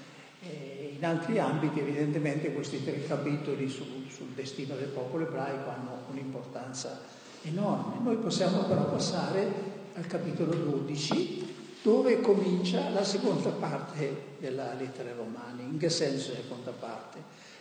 In 0.98 1.06
altri 1.06 1.38
ambiti 1.38 1.80
evidentemente 1.80 2.52
questi 2.52 2.84
tre 2.84 3.04
capitoli 3.06 3.70
sul, 3.70 4.06
sul 4.10 4.30
destino 4.30 4.76
del 4.76 4.88
popolo 4.88 5.28
ebraico 5.28 5.70
hanno 5.70 6.00
un'importanza 6.10 7.00
enorme. 7.44 8.00
Noi 8.02 8.16
possiamo 8.16 8.64
però 8.64 8.90
passare 8.90 9.76
al 9.94 10.08
capitolo 10.08 10.54
12 10.54 11.56
dove 11.84 12.20
comincia 12.20 12.90
la 12.90 13.04
seconda 13.04 13.50
parte 13.50 14.36
della 14.40 14.74
lettera 14.74 15.10
ai 15.10 15.16
Romani. 15.16 15.64
In 15.64 15.78
che 15.78 15.90
senso 15.90 16.32
la 16.32 16.38
seconda 16.38 16.72
parte? 16.72 17.20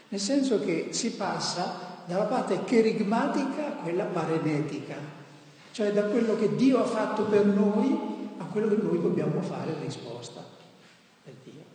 Nel 0.09 0.21
senso 0.21 0.59
che 0.61 0.88
si 0.90 1.12
passa 1.12 2.02
dalla 2.07 2.25
parte 2.25 2.64
cherigmatica 2.64 3.66
a 3.66 3.83
quella 3.83 4.05
parenetica, 4.05 4.97
cioè 5.73 5.93
da 5.93 6.05
quello 6.05 6.37
che 6.37 6.57
Dio 6.57 6.78
ha 6.78 6.87
fatto 6.87 7.25
per 7.25 7.45
noi 7.45 8.14
a 8.38 8.45
quello 8.45 8.69
che 8.69 8.83
noi 8.83 9.00
dobbiamo 9.00 9.43
fare 9.43 9.73
in 9.73 9.81
risposta 9.83 10.43
per 11.23 11.35
Dio. 11.45 11.65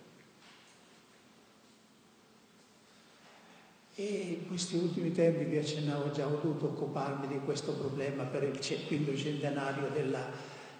E 4.01 4.39
in 4.41 4.47
questi 4.47 4.77
ultimi 4.77 5.11
tempi 5.11 5.43
vi 5.43 5.57
accennavo 5.57 6.09
già, 6.09 6.25
ho 6.25 6.39
dovuto 6.41 6.65
occuparmi 6.65 7.27
di 7.27 7.39
questo 7.45 7.73
problema 7.73 8.23
per 8.23 8.41
il 8.41 8.59
quinto 8.87 9.15
centenario 9.15 9.89
della, 9.93 10.25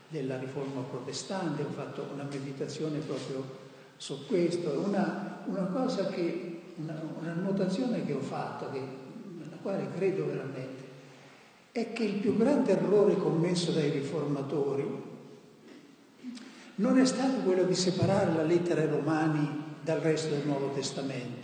della 0.08 0.40
riforma 0.40 0.82
protestante, 0.82 1.62
ho 1.62 1.70
fatto 1.70 2.08
una 2.12 2.24
meditazione 2.24 2.98
proprio 2.98 3.46
su 3.96 4.25
questo, 4.25 4.72
una, 4.88 5.44
una 5.46 5.66
cosa 5.66 6.08
che, 6.08 6.62
una, 6.78 7.00
una 7.20 7.34
notazione 7.34 8.04
che 8.04 8.13
ho 8.13 8.22
fatto, 8.22 8.72
che, 8.72 8.80
nella 8.80 9.58
quale 9.62 9.88
credo 9.96 10.25
veramente, 10.25 10.84
è 11.74 11.94
che 11.94 12.04
il 12.04 12.16
più 12.16 12.36
grande 12.36 12.72
errore 12.72 13.18
commesso 13.18 13.70
dai 13.70 13.92
riformatori 13.92 14.84
non 16.74 16.98
è 16.98 17.06
stato 17.06 17.42
quello 17.42 17.66
di 17.66 17.75
separare 17.75 18.34
la 18.34 18.42
lettera 18.42 18.82
ai 18.82 18.88
Romani 18.88 19.48
dal 19.84 20.00
resto 20.00 20.30
del 20.34 20.48
Nuovo 20.48 20.72
Testamento. 20.72 21.41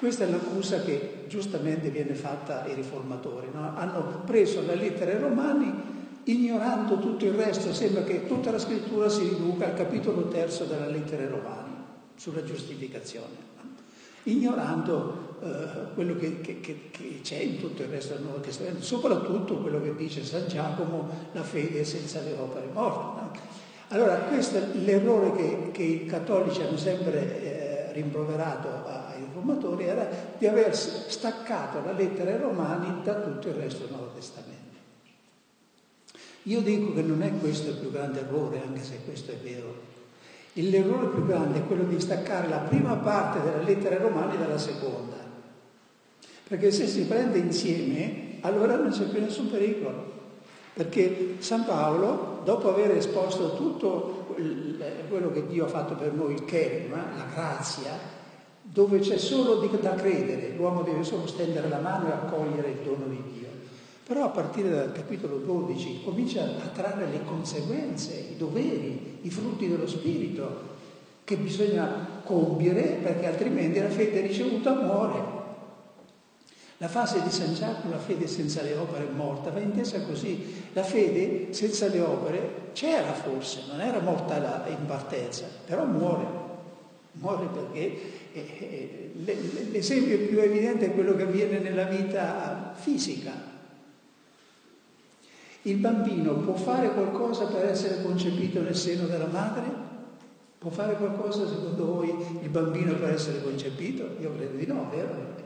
Questa 0.00 0.24
è 0.24 0.30
l'accusa 0.30 0.80
che 0.80 1.24
giustamente 1.28 1.90
viene 1.90 2.14
fatta 2.14 2.62
ai 2.62 2.72
riformatori. 2.72 3.48
No? 3.52 3.76
Hanno 3.76 4.22
preso 4.24 4.64
la 4.64 4.72
lettera 4.72 5.10
ai 5.10 5.18
Romani 5.18 5.70
ignorando 6.24 6.98
tutto 6.98 7.26
il 7.26 7.32
resto, 7.32 7.74
sembra 7.74 8.02
che 8.04 8.26
tutta 8.26 8.50
la 8.50 8.58
scrittura 8.58 9.10
si 9.10 9.28
riduca 9.28 9.66
al 9.66 9.74
capitolo 9.74 10.28
terzo 10.28 10.64
della 10.64 10.86
lettera 10.86 11.22
ai 11.22 11.28
Romani, 11.28 11.74
sulla 12.14 12.42
giustificazione, 12.42 13.34
ignorando 14.22 15.36
eh, 15.42 15.92
quello 15.92 16.16
che, 16.16 16.40
che, 16.40 16.60
che, 16.60 16.88
che, 16.90 17.20
c'è 17.22 17.36
in 17.36 17.58
tutto 17.58 17.82
il 17.82 17.88
resto 17.88 18.14
del 18.14 18.22
Nuovo 18.22 18.40
Testamento, 18.40 18.80
soprattutto 18.80 19.58
quello 19.58 19.82
che 19.82 19.94
dice 19.96 20.24
San 20.24 20.48
Giacomo, 20.48 21.10
la 21.32 21.42
fede 21.42 21.84
senza 21.84 22.22
le 22.22 22.32
opere 22.38 22.68
morte. 22.72 23.20
No? 23.20 23.30
Allora, 23.88 24.14
questo 24.14 24.56
è 24.56 24.66
l'errore 24.78 25.70
che, 25.72 25.82
i 25.82 26.06
cattolici 26.06 26.62
hanno 26.62 26.78
sempre 26.78 27.42
eh, 27.42 27.92
rimproverato 27.92 28.68
ai 28.86 28.99
riformatori, 29.40 29.84
era 29.84 30.08
di 30.38 30.46
aver 30.46 30.76
staccato 30.76 31.82
la 31.84 31.92
lettera 31.92 32.30
ai 32.30 32.38
Romani 32.38 33.02
da 33.02 33.14
tutto 33.14 33.48
il 33.48 33.54
resto 33.54 33.80
del 33.80 33.90
Nuovo 33.90 34.10
Testamento. 34.14 34.58
Io 36.44 36.60
dico 36.60 36.94
che 36.94 37.02
non 37.02 37.22
è 37.22 37.32
questo 37.38 37.70
il 37.70 37.76
più 37.76 37.90
grande 37.90 38.20
errore, 38.20 38.62
anche 38.66 38.82
se 38.82 39.00
questo 39.04 39.32
è 39.32 39.36
vero. 39.36 39.88
L'errore 40.54 41.08
più 41.08 41.26
grande 41.26 41.58
è 41.58 41.66
quello 41.66 41.84
di 41.84 42.00
staccare 42.00 42.48
la 42.48 42.58
prima 42.58 42.96
parte 42.96 43.40
della 43.42 43.62
lettera 43.62 43.96
ai 43.96 44.02
Romani 44.02 44.36
dalla 44.36 44.58
seconda. 44.58 45.16
Perché 46.48 46.70
se 46.72 46.86
si 46.86 47.04
prende 47.06 47.38
insieme, 47.38 48.38
allora 48.40 48.76
non 48.76 48.90
c'è 48.90 49.04
più 49.04 49.20
nessun 49.20 49.50
pericolo. 49.50 50.18
Perché 50.72 51.36
San 51.38 51.64
Paolo, 51.64 52.40
dopo 52.44 52.68
aver 52.70 52.92
esposto 52.92 53.54
tutto 53.54 54.34
quello 55.08 55.30
che 55.30 55.46
Dio 55.46 55.66
ha 55.66 55.68
fatto 55.68 55.94
per 55.94 56.12
noi, 56.12 56.34
il 56.34 56.44
kerima, 56.44 56.96
la 57.16 57.26
grazia, 57.32 57.92
dove 58.62 59.00
c'è 59.00 59.18
solo 59.18 59.56
da 59.56 59.94
credere, 59.94 60.54
l'uomo 60.56 60.82
deve 60.82 61.02
solo 61.02 61.26
stendere 61.26 61.68
la 61.68 61.78
mano 61.78 62.08
e 62.08 62.12
accogliere 62.12 62.70
il 62.70 62.78
dono 62.84 63.06
di 63.06 63.22
Dio. 63.32 63.48
Però 64.06 64.24
a 64.24 64.30
partire 64.30 64.70
dal 64.70 64.92
capitolo 64.92 65.36
12 65.36 66.02
comincia 66.04 66.42
a 66.42 66.68
trarre 66.68 67.06
le 67.06 67.24
conseguenze, 67.24 68.28
i 68.32 68.36
doveri, 68.36 69.18
i 69.22 69.30
frutti 69.30 69.68
dello 69.68 69.86
Spirito 69.86 70.78
che 71.24 71.36
bisogna 71.36 72.22
compiere 72.24 72.98
perché 73.00 73.26
altrimenti 73.26 73.78
la 73.80 73.88
fede 73.88 74.20
ricevuta 74.20 74.74
muore. 74.74 75.38
La 76.78 76.88
fase 76.88 77.22
di 77.22 77.30
San 77.30 77.54
Giacomo, 77.54 77.92
la 77.92 78.00
fede 78.00 78.26
senza 78.26 78.62
le 78.62 78.74
opere 78.74 79.06
è 79.06 79.12
morta, 79.12 79.50
va 79.50 79.60
intesa 79.60 80.00
così. 80.02 80.64
La 80.72 80.82
fede 80.82 81.52
senza 81.52 81.86
le 81.86 82.00
opere 82.00 82.70
c'era 82.72 83.12
forse, 83.12 83.60
non 83.68 83.80
era 83.80 84.00
morta 84.00 84.64
in 84.66 84.86
partenza, 84.86 85.44
però 85.66 85.84
muore. 85.84 86.26
Muore 87.12 87.46
perché 87.46 88.19
l'esempio 88.32 90.18
più 90.26 90.38
evidente 90.38 90.86
è 90.86 90.94
quello 90.94 91.14
che 91.14 91.22
avviene 91.22 91.58
nella 91.58 91.84
vita 91.84 92.72
fisica. 92.76 93.48
Il 95.62 95.76
bambino 95.76 96.34
può 96.34 96.54
fare 96.54 96.90
qualcosa 96.92 97.46
per 97.46 97.66
essere 97.66 98.02
concepito 98.02 98.62
nel 98.62 98.76
seno 98.76 99.06
della 99.06 99.26
madre? 99.26 99.88
Può 100.58 100.70
fare 100.70 100.94
qualcosa 100.94 101.46
secondo 101.46 101.84
voi 101.84 102.14
il 102.42 102.48
bambino 102.48 102.94
per 102.94 103.10
essere 103.10 103.42
concepito? 103.42 104.16
Io 104.20 104.34
credo 104.34 104.56
di 104.56 104.66
no, 104.66 104.88
vero? 104.90 105.38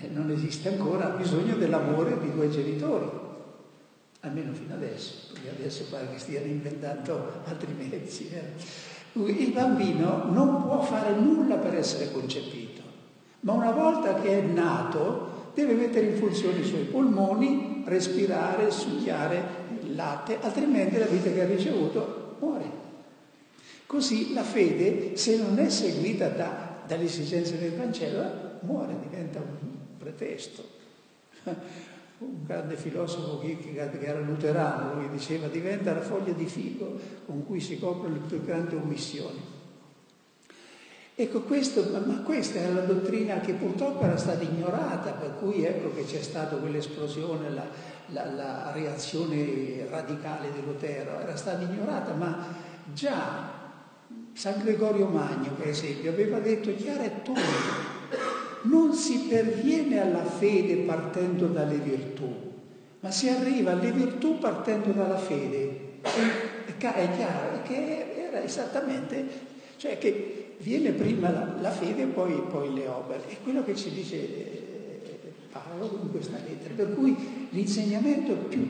Eh, 0.00 0.08
non 0.08 0.30
esiste 0.30 0.68
ancora, 0.68 1.12
ha 1.12 1.16
bisogno 1.16 1.56
dell'amore 1.56 2.18
di 2.20 2.32
due 2.32 2.48
genitori, 2.48 3.08
almeno 4.20 4.52
fino 4.52 4.74
adesso, 4.74 5.32
perché 5.32 5.50
adesso 5.50 5.84
pare 5.90 6.08
che 6.10 6.18
stiano 6.18 6.46
inventando 6.46 7.42
altri 7.44 7.72
mezzi. 7.72 8.30
Eh. 8.32 8.91
Il 9.14 9.52
bambino 9.52 10.24
non 10.30 10.62
può 10.62 10.80
fare 10.80 11.14
nulla 11.14 11.56
per 11.56 11.74
essere 11.74 12.10
concepito, 12.10 12.80
ma 13.40 13.52
una 13.52 13.72
volta 13.72 14.14
che 14.14 14.38
è 14.38 14.40
nato 14.40 15.50
deve 15.54 15.74
mettere 15.74 16.06
in 16.06 16.16
funzione 16.16 16.60
i 16.60 16.64
suoi 16.64 16.84
polmoni, 16.84 17.82
respirare, 17.84 18.70
succhiare 18.70 19.60
il 19.82 19.94
latte, 19.94 20.38
altrimenti 20.40 20.98
la 20.98 21.06
vita 21.06 21.30
che 21.30 21.42
ha 21.42 21.46
ricevuto 21.46 22.36
muore. 22.38 22.80
Così 23.86 24.32
la 24.32 24.42
fede, 24.42 25.16
se 25.16 25.36
non 25.36 25.58
è 25.58 25.68
seguita 25.68 26.28
da, 26.28 26.80
dalle 26.86 27.04
esigenze 27.04 27.58
del 27.58 27.72
Vangelo, 27.72 28.60
muore, 28.60 28.96
diventa 29.02 29.40
un 29.40 29.68
pretesto. 29.98 30.64
Un 32.22 32.44
grande 32.46 32.76
filosofo 32.76 33.40
che, 33.40 33.58
era 34.00 34.20
luterano, 34.20 34.94
lui 34.94 35.10
diceva, 35.10 35.48
diventa 35.48 35.92
la 35.92 36.02
foglia 36.02 36.32
di 36.32 36.46
figo 36.46 36.98
con 37.26 37.44
cui 37.44 37.60
si 37.60 37.78
coprono 37.78 38.14
le 38.14 38.20
più 38.20 38.44
grandi 38.44 38.76
omissioni. 38.76 39.40
Ecco, 41.14 41.42
questo, 41.42 41.84
ma 42.06 42.22
questa 42.22 42.60
è 42.60 42.72
la 42.72 42.80
dottrina 42.82 43.40
che 43.40 43.52
purtroppo 43.52 44.04
era 44.04 44.16
stata 44.16 44.42
ignorata, 44.42 45.10
per 45.10 45.34
cui 45.38 45.64
ecco 45.64 45.92
che 45.94 46.04
c'è 46.04 46.22
stata 46.22 46.56
quell'esplosione, 46.56 47.50
la, 47.50 47.66
la, 48.06 48.30
la 48.30 48.72
reazione 48.72 49.86
radicale 49.90 50.52
di 50.52 50.62
Lutero, 50.64 51.18
era 51.18 51.36
stata 51.36 51.62
ignorata, 51.62 52.14
ma 52.14 52.46
già 52.92 53.60
San 54.32 54.62
Gregorio 54.62 55.06
Magno, 55.06 55.52
per 55.52 55.68
esempio, 55.68 56.10
aveva 56.10 56.38
detto 56.38 56.74
chiaro 56.74 57.02
e 57.02 57.22
tondo, 57.22 57.40
non 58.62 58.92
si 58.94 59.26
perviene 59.28 60.00
alla 60.00 60.24
fede 60.24 60.76
partendo 60.76 61.46
dalle 61.46 61.78
virtù, 61.78 62.32
ma 63.00 63.10
si 63.10 63.28
arriva 63.28 63.72
alle 63.72 63.90
virtù 63.90 64.38
partendo 64.38 64.92
dalla 64.92 65.18
fede. 65.18 65.90
È 66.02 66.76
chiaro 66.76 67.62
che 67.62 68.26
era 68.26 68.42
esattamente, 68.42 69.26
cioè 69.76 69.98
che 69.98 70.54
viene 70.58 70.92
prima 70.92 71.30
la, 71.30 71.56
la 71.60 71.70
fede 71.70 72.02
e 72.02 72.06
poi, 72.06 72.40
poi, 72.48 72.72
le 72.72 72.86
opere. 72.86 73.28
È 73.28 73.36
quello 73.42 73.64
che 73.64 73.74
ci 73.74 73.90
dice 73.90 74.16
eh, 74.16 75.32
Paolo 75.50 75.98
in 76.02 76.10
questa 76.10 76.38
lettera. 76.44 76.74
Per 76.74 76.94
cui 76.94 77.16
l'insegnamento 77.50 78.34
più, 78.34 78.66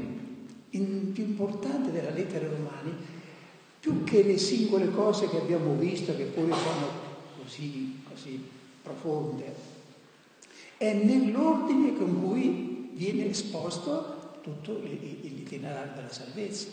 in, 0.71 1.13
più 1.13 1.25
importante 1.25 1.91
della 1.93 2.11
lettera 2.11 2.49
Romani, 2.49 2.95
più 3.79 4.05
che 4.05 4.23
le 4.23 4.39
singole 4.39 4.91
cose 4.91 5.29
che 5.29 5.39
abbiamo 5.39 5.75
visto, 5.75 6.17
che 6.17 6.25
pure 6.25 6.53
sono 6.53 6.87
così, 7.43 8.01
così 8.09 8.43
profonde, 8.83 9.72
è 10.83 10.95
nell'ordine 10.95 11.97
con 11.97 12.21
cui 12.21 12.91
viene 12.95 13.31
esposto 13.31 14.41
tutto 14.43 14.81
l'itinerario 14.81 15.93
della 15.95 16.11
salvezza. 16.11 16.67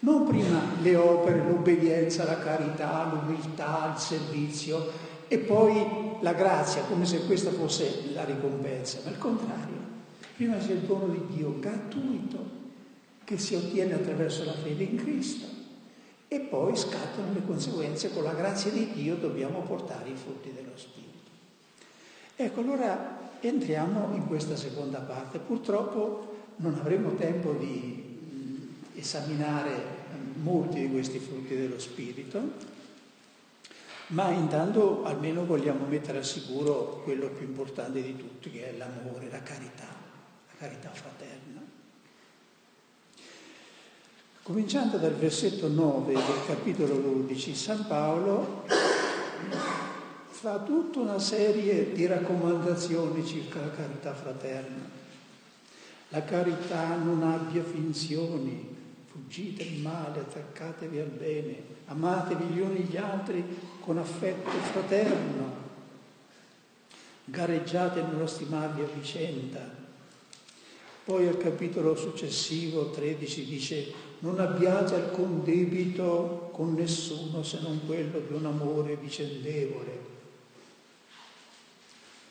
Non 0.00 0.24
prima 0.24 0.60
le 0.80 0.94
opere, 0.94 1.42
l'obbedienza, 1.42 2.22
la 2.22 2.38
carità, 2.38 3.10
l'umiltà, 3.12 3.92
il 3.92 4.00
servizio 4.00 4.88
e 5.26 5.38
poi 5.38 5.84
la 6.20 6.32
grazia, 6.32 6.82
come 6.82 7.06
se 7.06 7.26
questa 7.26 7.50
fosse 7.50 8.12
la 8.12 8.22
ricompensa, 8.22 9.00
ma 9.02 9.10
al 9.10 9.18
contrario. 9.18 9.74
Prima 10.36 10.58
c'è 10.58 10.70
il 10.70 10.82
dono 10.82 11.08
di 11.08 11.34
Dio 11.34 11.58
gratuito 11.58 12.38
che 13.24 13.36
si 13.36 13.56
ottiene 13.56 13.94
attraverso 13.94 14.44
la 14.44 14.54
fede 14.54 14.84
in 14.84 14.96
Cristo 14.96 15.44
e 16.28 16.38
poi 16.38 16.76
scattano 16.76 17.32
le 17.32 17.44
conseguenze, 17.44 18.12
con 18.12 18.22
la 18.22 18.34
grazia 18.34 18.70
di 18.70 18.92
Dio 18.92 19.16
dobbiamo 19.16 19.62
portare 19.62 20.10
i 20.10 20.14
frutti 20.14 20.52
dello 20.54 20.76
Spirito. 20.76 21.04
Ecco, 22.36 22.60
allora 22.60 23.25
entriamo 23.46 24.14
in 24.14 24.26
questa 24.26 24.56
seconda 24.56 24.98
parte. 24.98 25.38
Purtroppo 25.38 26.34
non 26.56 26.74
avremo 26.74 27.14
tempo 27.14 27.52
di 27.52 28.04
esaminare 28.94 29.94
molti 30.42 30.80
di 30.80 30.90
questi 30.90 31.18
frutti 31.18 31.56
dello 31.56 31.78
Spirito, 31.78 32.74
ma 34.08 34.30
intanto 34.30 35.04
almeno 35.04 35.44
vogliamo 35.44 35.86
mettere 35.86 36.18
al 36.18 36.24
sicuro 36.24 37.00
quello 37.02 37.28
più 37.28 37.46
importante 37.46 38.02
di 38.02 38.16
tutti, 38.16 38.50
che 38.50 38.70
è 38.70 38.76
l'amore, 38.76 39.28
la 39.30 39.42
carità, 39.42 39.84
la 39.84 40.54
carità 40.58 40.90
fraterna. 40.90 41.64
Cominciando 44.42 44.98
dal 44.98 45.14
versetto 45.14 45.66
9 45.66 46.12
del 46.12 46.46
capitolo 46.46 46.94
12, 46.94 47.54
San 47.54 47.84
Paolo 47.88 48.62
fa 50.36 50.58
tutta 50.58 50.98
una 50.98 51.18
serie 51.18 51.94
di 51.94 52.04
raccomandazioni 52.04 53.24
circa 53.24 53.58
la 53.58 53.70
carità 53.70 54.12
fraterna. 54.12 54.90
La 56.10 56.22
carità 56.24 56.94
non 56.94 57.22
abbia 57.22 57.64
finzioni, 57.64 58.68
fuggite 59.06 59.62
il 59.62 59.80
male, 59.80 60.20
attaccatevi 60.20 60.98
al 60.98 61.06
bene, 61.06 61.62
amatevi 61.86 62.52
gli 62.52 62.60
uni 62.60 62.80
gli 62.80 62.98
altri 62.98 63.42
con 63.80 63.96
affetto 63.96 64.50
fraterno, 64.50 65.54
gareggiate 67.24 68.02
nello 68.02 68.26
stimarvi 68.26 68.82
a 68.82 68.88
vicenda. 68.94 69.84
Poi 71.02 71.26
al 71.28 71.38
capitolo 71.38 71.96
successivo 71.96 72.90
13 72.90 73.44
dice 73.46 73.92
non 74.18 74.38
abbiate 74.38 74.94
alcun 74.96 75.42
debito 75.42 76.50
con 76.52 76.74
nessuno 76.74 77.42
se 77.42 77.60
non 77.62 77.80
quello 77.86 78.18
di 78.18 78.34
un 78.34 78.44
amore 78.44 78.96
vicendevole 78.96 80.15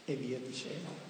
e 0.05 0.15
via 0.15 0.37
dicendo. 0.37 1.03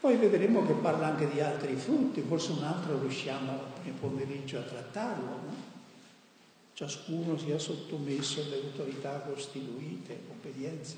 Poi 0.00 0.16
vedremo 0.16 0.64
che 0.66 0.74
parla 0.74 1.08
anche 1.08 1.28
di 1.30 1.40
altri 1.40 1.74
frutti, 1.74 2.20
forse 2.20 2.52
un 2.52 2.62
altro 2.62 3.00
riusciamo 3.00 3.60
nel 3.82 3.94
pomeriggio 3.94 4.58
a 4.58 4.62
trattarlo. 4.62 5.24
No? 5.24 5.74
ciascuno 6.76 7.38
sia 7.38 7.58
sottomesso 7.58 8.42
alle 8.42 8.56
autorità 8.56 9.20
costituite, 9.26 10.18
obbedienza. 10.30 10.96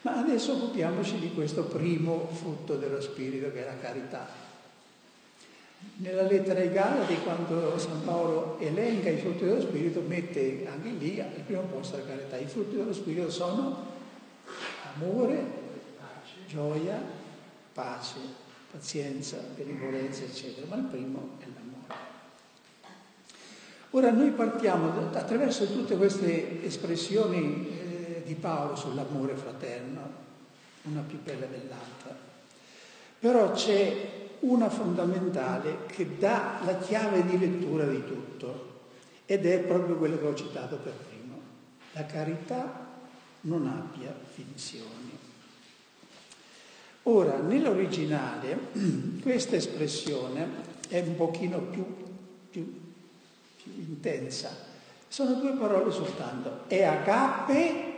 Ma 0.00 0.16
adesso 0.16 0.54
occupiamoci 0.54 1.18
di 1.18 1.30
questo 1.34 1.64
primo 1.64 2.26
frutto 2.32 2.76
dello 2.76 3.02
Spirito 3.02 3.52
che 3.52 3.62
è 3.62 3.66
la 3.66 3.78
carità. 3.78 4.26
Nella 5.96 6.22
lettera 6.22 6.60
ai 6.60 6.72
Galati, 6.72 7.14
quando 7.16 7.78
San 7.78 8.02
Paolo 8.02 8.58
elenca 8.58 9.10
i 9.10 9.18
frutti 9.18 9.44
dello 9.44 9.60
Spirito, 9.60 10.00
mette 10.00 10.66
anche 10.66 10.88
lì 10.88 11.20
al 11.20 11.42
primo 11.44 11.60
posto 11.64 11.98
la 11.98 12.04
carità. 12.04 12.38
I 12.38 12.46
frutti 12.46 12.76
dello 12.76 12.94
Spirito 12.94 13.30
sono 13.30 13.89
amore, 14.94 15.44
gioia, 16.46 17.00
pace, 17.72 18.18
pazienza, 18.70 19.38
benevolenza, 19.54 20.24
eccetera. 20.24 20.66
Ma 20.68 20.76
il 20.76 20.84
primo 20.84 21.30
è 21.38 21.44
l'amore. 21.44 22.08
Ora 23.90 24.10
noi 24.10 24.30
partiamo 24.30 25.10
attraverso 25.12 25.66
tutte 25.66 25.96
queste 25.96 26.64
espressioni 26.64 27.68
eh, 27.68 28.22
di 28.24 28.34
Paolo 28.34 28.76
sull'amore 28.76 29.34
fraterno, 29.34 30.00
una 30.82 31.02
più 31.06 31.20
bella 31.22 31.46
dell'altra. 31.46 32.16
Però 33.18 33.50
c'è 33.52 34.18
una 34.40 34.70
fondamentale 34.70 35.86
che 35.86 36.16
dà 36.18 36.60
la 36.64 36.78
chiave 36.78 37.26
di 37.26 37.38
lettura 37.38 37.84
di 37.84 38.02
tutto 38.06 38.68
ed 39.26 39.44
è 39.44 39.58
proprio 39.60 39.96
quella 39.96 40.16
che 40.16 40.26
ho 40.26 40.34
citato 40.34 40.76
per 40.76 40.92
primo. 40.92 41.38
La 41.92 42.06
carità 42.06 42.88
non 43.42 43.66
abbia 43.66 44.14
finzioni. 44.34 45.18
Ora, 47.04 47.38
nell'originale 47.38 48.58
questa 49.22 49.56
espressione 49.56 50.68
è 50.88 51.00
un 51.00 51.16
pochino 51.16 51.58
più, 51.58 51.84
più 52.50 52.88
più 53.62 53.72
intensa. 53.76 54.68
Sono 55.08 55.34
due 55.34 55.52
parole 55.52 55.90
soltanto. 55.90 56.64
È 56.66 56.82
agape, 56.82 57.94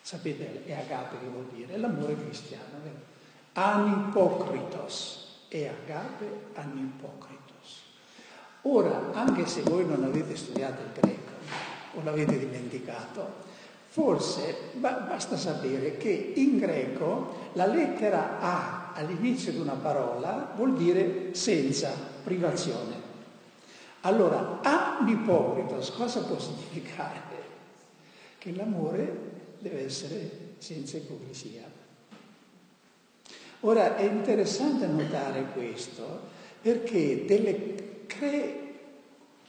sapete, 0.00 0.64
è 0.66 0.72
agape 0.72 1.18
che 1.20 1.26
vuol 1.26 1.48
dire? 1.54 1.74
È 1.74 1.76
l'amore 1.76 2.16
cristiano, 2.16 2.78
vero? 2.82 3.12
Anipocritos, 3.52 5.46
è 5.48 5.66
agape 5.66 6.26
anipocritos. 6.54 7.82
Ora, 8.62 9.12
anche 9.12 9.46
se 9.46 9.62
voi 9.62 9.86
non 9.86 10.02
avete 10.02 10.36
studiato 10.36 10.82
il 10.82 11.00
greco 11.00 11.32
o 11.94 12.02
l'avete 12.02 12.38
dimenticato, 12.38 13.43
forse 13.94 14.72
basta 14.72 15.36
sapere 15.36 15.96
che 15.96 16.32
in 16.34 16.58
greco 16.58 17.50
la 17.52 17.66
lettera 17.66 18.40
A 18.40 18.92
all'inizio 18.92 19.52
di 19.52 19.58
una 19.58 19.74
parola 19.74 20.52
vuol 20.56 20.74
dire 20.74 21.32
senza 21.32 21.92
privazione. 22.24 22.92
Allora, 24.00 24.58
anipocritos 24.62 25.92
cosa 25.92 26.24
può 26.24 26.40
significare? 26.40 27.20
Che 28.36 28.52
l'amore 28.56 29.16
deve 29.60 29.84
essere 29.84 30.28
senza 30.58 30.96
ipocrisia. 30.96 31.62
Ora 33.60 33.96
è 33.96 34.02
interessante 34.02 34.88
notare 34.88 35.52
questo 35.54 36.20
perché 36.60 37.24
delle 37.26 38.06
tre 38.08 38.60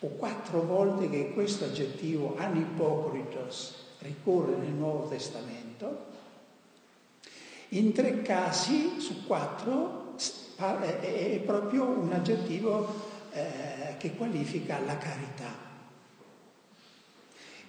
o 0.01 0.08
quattro 0.10 0.62
volte 0.62 1.10
che 1.10 1.34
questo 1.34 1.65
aggettivo 1.65 2.36
anipocritos 2.38 3.85
ricorre 4.05 4.55
nel 4.55 4.71
Nuovo 4.71 5.07
Testamento, 5.07 6.13
in 7.69 7.91
tre 7.91 8.21
casi 8.21 8.99
su 8.99 9.25
quattro 9.25 10.13
è 11.01 11.41
proprio 11.45 11.83
un 11.83 12.13
aggettivo 12.13 12.87
eh, 13.31 13.95
che 13.97 14.15
qualifica 14.15 14.79
la 14.85 14.97
carità. 14.97 15.63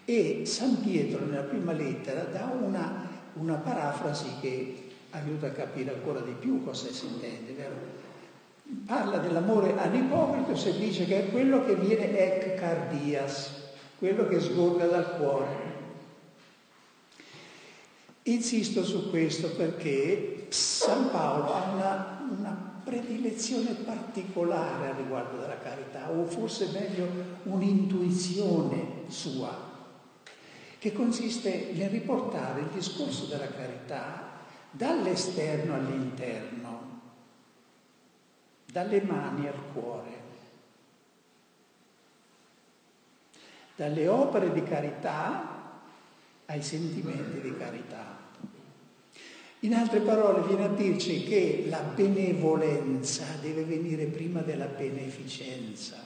E 0.04 0.42
San 0.46 0.80
Pietro 0.82 1.24
nella 1.24 1.42
prima 1.42 1.72
lettera 1.72 2.22
dà 2.22 2.44
una, 2.44 3.08
una 3.34 3.54
parafrasi 3.54 4.28
che 4.40 4.90
aiuta 5.10 5.48
a 5.48 5.50
capire 5.50 5.94
ancora 5.94 6.20
di 6.20 6.34
più 6.38 6.62
cosa 6.62 6.92
si 6.92 7.06
intende, 7.06 7.52
vero? 7.52 8.04
Parla 8.84 9.18
dell'amore 9.18 9.76
all'ipocrito 9.76 10.54
se 10.56 10.76
dice 10.76 11.06
che 11.06 11.26
è 11.26 11.30
quello 11.30 11.64
che 11.64 11.74
viene 11.74 12.16
ec 12.16 12.54
cardias, 12.54 13.50
quello 13.98 14.28
che 14.28 14.40
sgorga 14.40 14.86
dal 14.86 15.16
cuore. 15.16 15.84
Insisto 18.28 18.84
su 18.84 19.08
questo 19.10 19.50
perché 19.50 20.46
San 20.48 21.10
Paolo 21.10 21.52
ha 21.52 21.72
una, 21.72 22.26
una 22.36 22.80
predilezione 22.82 23.72
particolare 23.72 24.90
a 24.90 24.96
riguardo 24.96 25.38
della 25.38 25.58
carità, 25.58 26.10
o 26.10 26.24
forse 26.24 26.70
meglio 26.72 27.06
un'intuizione 27.44 29.04
sua, 29.06 29.56
che 30.78 30.92
consiste 30.92 31.70
nel 31.72 31.88
riportare 31.88 32.62
il 32.62 32.68
discorso 32.68 33.26
della 33.26 33.48
carità 33.48 34.38
dall'esterno 34.72 35.74
all'interno, 35.74 37.00
dalle 38.64 39.02
mani 39.02 39.46
al 39.46 39.72
cuore, 39.72 40.22
dalle 43.76 44.08
opere 44.08 44.52
di 44.52 44.62
carità 44.64 45.56
ai 46.46 46.62
sentimenti 46.62 47.40
di 47.40 47.56
carità. 47.56 48.15
In 49.66 49.74
altre 49.74 49.98
parole 49.98 50.46
viene 50.46 50.66
a 50.66 50.68
dirci 50.68 51.24
che 51.24 51.64
la 51.68 51.80
benevolenza 51.80 53.24
deve 53.42 53.64
venire 53.64 54.04
prima 54.04 54.40
della 54.42 54.66
beneficenza. 54.66 55.96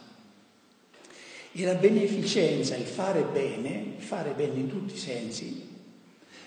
E 1.52 1.64
la 1.66 1.74
beneficenza, 1.74 2.74
il 2.74 2.86
fare 2.86 3.22
bene, 3.22 3.96
fare 3.98 4.30
bene 4.30 4.60
in 4.60 4.68
tutti 4.68 4.94
i 4.94 4.98
sensi, 4.98 5.68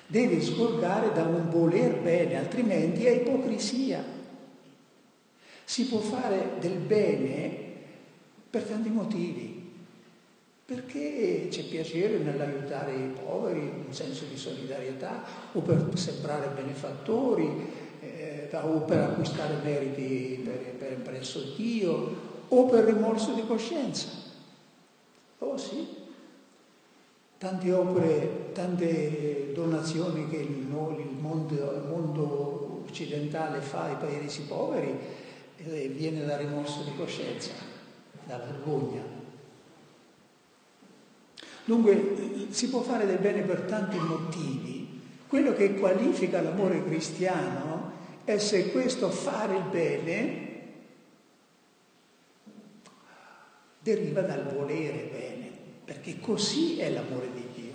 deve 0.07 0.41
sgorgare 0.41 1.11
da 1.13 1.21
un 1.21 1.51
voler 1.51 1.99
bene, 1.99 2.35
altrimenti 2.35 3.05
è 3.05 3.11
ipocrisia. 3.11 4.03
Si 5.65 5.85
può 5.85 5.99
fare 5.99 6.53
del 6.59 6.77
bene 6.77 7.57
per 8.49 8.63
tanti 8.63 8.89
motivi 8.89 9.52
perché 10.73 11.47
c'è 11.49 11.63
piacere 11.65 12.17
nell'aiutare 12.17 12.95
i 12.95 13.13
poveri, 13.23 13.59
un 13.59 13.93
senso 13.93 14.25
di 14.25 14.35
solidarietà, 14.35 15.23
o 15.51 15.59
per 15.59 15.87
sembrare 15.93 16.47
benefattori, 16.47 17.47
eh, 18.01 18.49
o 18.51 18.79
per 18.79 18.99
acquistare 18.99 19.57
meriti 19.63 20.41
per, 20.43 20.57
per 20.77 20.97
presso 20.97 21.53
Dio, 21.55 22.31
o 22.47 22.65
per 22.65 22.85
rimorso 22.85 23.33
di 23.33 23.45
coscienza. 23.45 24.07
Oh 25.39 25.57
sì, 25.57 25.87
tante 27.37 27.71
opere, 27.71 28.51
tante 28.53 29.51
donazioni 29.53 30.27
che 30.29 30.37
il, 30.37 30.49
il, 30.49 31.17
mondo, 31.19 31.53
il 31.53 31.83
mondo, 31.87 32.81
occidentale 32.87 33.59
fa 33.61 33.85
ai 33.85 33.95
paesi 33.95 34.41
poveri 34.41 34.95
eh, 35.57 35.87
viene 35.87 36.25
da 36.25 36.37
rimorso 36.37 36.83
di 36.83 36.95
coscienza, 36.95 37.51
da 38.25 38.37
vergogna. 38.37 39.22
Dunque 41.65 42.47
si 42.49 42.69
può 42.69 42.81
fare 42.81 43.05
del 43.05 43.19
bene 43.19 43.41
per 43.41 43.61
tanti 43.61 43.97
motivi. 43.97 45.01
Quello 45.27 45.53
che 45.53 45.75
qualifica 45.75 46.41
l'amore 46.41 46.83
cristiano 46.83 47.91
è 48.25 48.37
se 48.37 48.71
questo 48.71 49.09
fare 49.09 49.55
il 49.55 49.63
bene 49.63 50.51
deriva 53.79 54.21
dal 54.21 54.53
volere 54.53 55.09
bene, 55.11 55.49
perché 55.83 56.19
così 56.19 56.77
è 56.77 56.89
l'amore 56.89 57.29
di 57.33 57.61
Dio. 57.61 57.73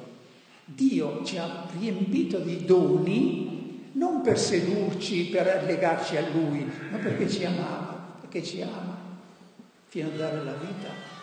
Dio 0.65 1.25
ci 1.25 1.37
ha 1.39 1.67
riempito 1.79 2.39
di 2.39 2.65
doni 2.65 3.91
non 3.93 4.21
per 4.23 4.39
sedurci, 4.39 5.27
per 5.27 5.65
legarci 5.67 6.17
a 6.17 6.29
Lui, 6.31 6.65
ma 6.91 6.99
perché 6.99 7.29
ci 7.29 7.45
amava, 7.45 8.17
perché 8.21 8.43
ci 8.43 8.63
ama, 8.63 8.97
fino 9.87 10.09
a 10.09 10.13
dare 10.13 10.45
la 10.45 10.55
vita. 10.55 11.18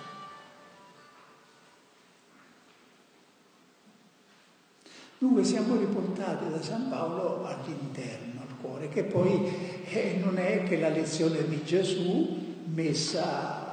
Dunque 5.17 5.45
siamo 5.45 5.77
riportati 5.77 6.49
da 6.49 6.61
San 6.61 6.89
Paolo 6.89 7.45
all'interno, 7.45 8.41
al 8.41 8.55
cuore, 8.61 8.89
che 8.89 9.03
poi 9.03 9.49
eh, 9.89 10.19
non 10.21 10.37
è 10.37 10.63
che 10.63 10.77
la 10.77 10.89
lezione 10.89 11.47
di 11.47 11.63
Gesù 11.63 12.55
messa 12.73 13.65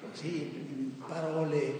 così 0.00 0.64
in 0.68 0.92
parole 1.06 1.74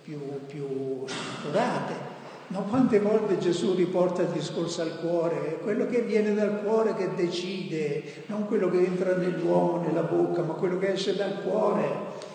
più, 0.00 0.18
più 0.46 1.04
strutturate. 1.06 2.18
No, 2.48 2.62
quante 2.68 2.98
volte 3.00 3.38
Gesù 3.38 3.74
riporta 3.74 4.22
il 4.22 4.28
discorso 4.28 4.82
al 4.82 4.98
cuore? 5.00 5.58
Quello 5.62 5.86
che 5.86 6.02
viene 6.02 6.34
dal 6.34 6.62
cuore 6.62 6.94
che 6.96 7.14
decide, 7.14 8.24
non 8.26 8.46
quello 8.46 8.68
che 8.70 8.84
entra 8.84 9.16
nell'uomo, 9.16 9.82
nella 9.86 10.02
bocca, 10.02 10.42
ma 10.42 10.54
quello 10.54 10.78
che 10.78 10.92
esce 10.92 11.14
dal 11.14 11.42
cuore, 11.42 11.88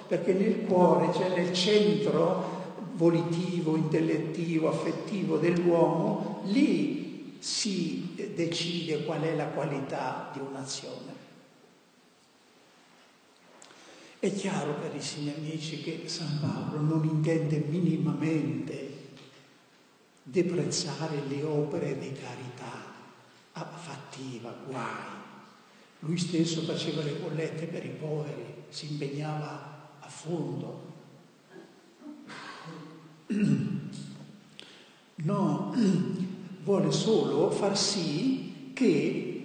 perché 0.07 0.33
nel 0.33 0.65
cuore, 0.65 1.11
cioè 1.13 1.35
nel 1.35 1.51
centro, 1.51 2.54
volitivo, 2.95 3.75
intellettivo, 3.75 4.69
affettivo 4.69 5.37
dell'uomo, 5.37 6.41
lì 6.45 7.37
si 7.39 8.15
decide 8.33 9.05
qual 9.05 9.21
è 9.21 9.35
la 9.35 9.47
qualità 9.47 10.31
di 10.33 10.39
un'azione. 10.39 11.13
È 14.19 14.33
chiaro, 14.33 14.79
carissimi 14.81 15.33
amici, 15.35 15.81
che 15.81 16.03
San 16.07 16.39
Paolo 16.39 16.81
non 16.81 17.05
intende 17.05 17.63
minimamente 17.67 18.93
deprezzare 20.23 21.21
le 21.27 21.43
opere 21.43 21.97
di 21.99 22.11
carità 22.13 22.93
fattiva, 23.75 24.53
guai. 24.67 25.23
Lui 25.99 26.17
stesso 26.17 26.61
faceva 26.61 27.03
le 27.03 27.13
bollette 27.13 27.65
per 27.65 27.85
i 27.85 27.89
poveri, 27.89 28.63
si 28.69 28.91
impegnava 28.91 29.89
a 29.99 30.07
fondo. 30.07 30.94
No, 35.17 35.73
vuole 36.63 36.91
solo 36.91 37.49
far 37.49 37.77
sì 37.77 38.71
che 38.73 39.35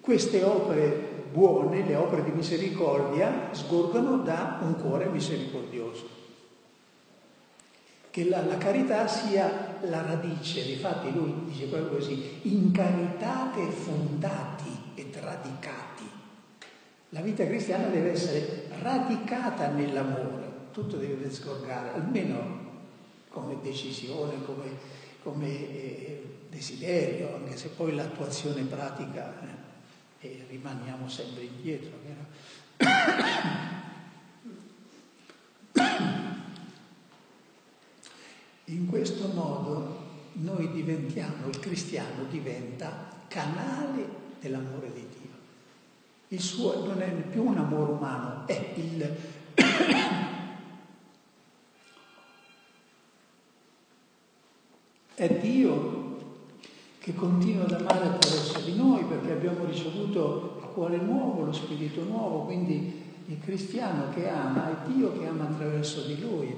queste 0.00 0.42
opere 0.42 1.26
buone, 1.30 1.84
le 1.84 1.94
opere 1.96 2.24
di 2.24 2.30
misericordia, 2.30 3.50
sgorgano 3.52 4.18
da 4.18 4.58
un 4.62 4.76
cuore 4.76 5.06
misericordioso. 5.06 6.16
Che 8.10 8.28
la, 8.28 8.42
la 8.42 8.56
carità 8.56 9.06
sia 9.06 9.76
la 9.82 10.02
radice, 10.02 10.60
infatti 10.60 11.12
lui 11.12 11.34
dice 11.44 11.66
proprio 11.66 11.98
così, 11.98 12.40
in 12.42 12.72
caritate 12.72 13.70
fondati 13.70 14.70
ed 14.94 15.14
radicati. 15.14 16.04
La 17.10 17.20
vita 17.20 17.46
cristiana 17.46 17.88
deve 17.88 18.12
essere 18.12 18.68
radicata 18.80 19.68
nell'amore, 19.68 20.50
tutto 20.72 20.96
deve 20.96 21.30
sgorgare, 21.30 21.92
almeno 21.92 22.57
come 23.28 23.58
decisione, 23.62 24.44
come, 24.44 24.70
come 25.22 25.46
eh, 25.46 26.22
desiderio, 26.48 27.36
anche 27.36 27.56
se 27.56 27.68
poi 27.68 27.94
l'attuazione 27.94 28.62
pratica 28.62 29.34
eh, 30.20 30.44
rimaniamo 30.48 31.08
sempre 31.08 31.44
indietro. 31.44 31.96
In 38.64 38.86
questo 38.86 39.28
modo 39.28 40.06
noi 40.32 40.70
diventiamo, 40.72 41.48
il 41.48 41.58
cristiano 41.58 42.24
diventa 42.28 43.08
canale 43.28 44.06
dell'amore 44.40 44.92
di 44.92 45.06
Dio. 45.18 45.30
Il 46.28 46.40
suo 46.40 46.84
non 46.84 47.00
è 47.00 47.10
più 47.10 47.46
un 47.46 47.56
amore 47.56 47.92
umano, 47.92 48.46
è 48.46 48.74
il... 48.76 49.16
è 55.18 55.28
Dio 55.40 55.96
che 57.00 57.12
continua 57.14 57.64
ad 57.64 57.72
amare 57.72 58.06
attraverso 58.06 58.60
di 58.60 58.76
noi 58.76 59.02
perché 59.02 59.32
abbiamo 59.32 59.64
ricevuto 59.64 60.60
il 60.62 60.68
cuore 60.68 60.96
nuovo, 60.96 61.44
lo 61.44 61.52
spirito 61.52 62.04
nuovo, 62.04 62.44
quindi 62.44 63.06
il 63.26 63.40
cristiano 63.40 64.10
che 64.14 64.28
ama 64.28 64.70
è 64.70 64.90
Dio 64.92 65.18
che 65.18 65.26
ama 65.26 65.44
attraverso 65.44 66.02
di 66.02 66.20
lui. 66.20 66.56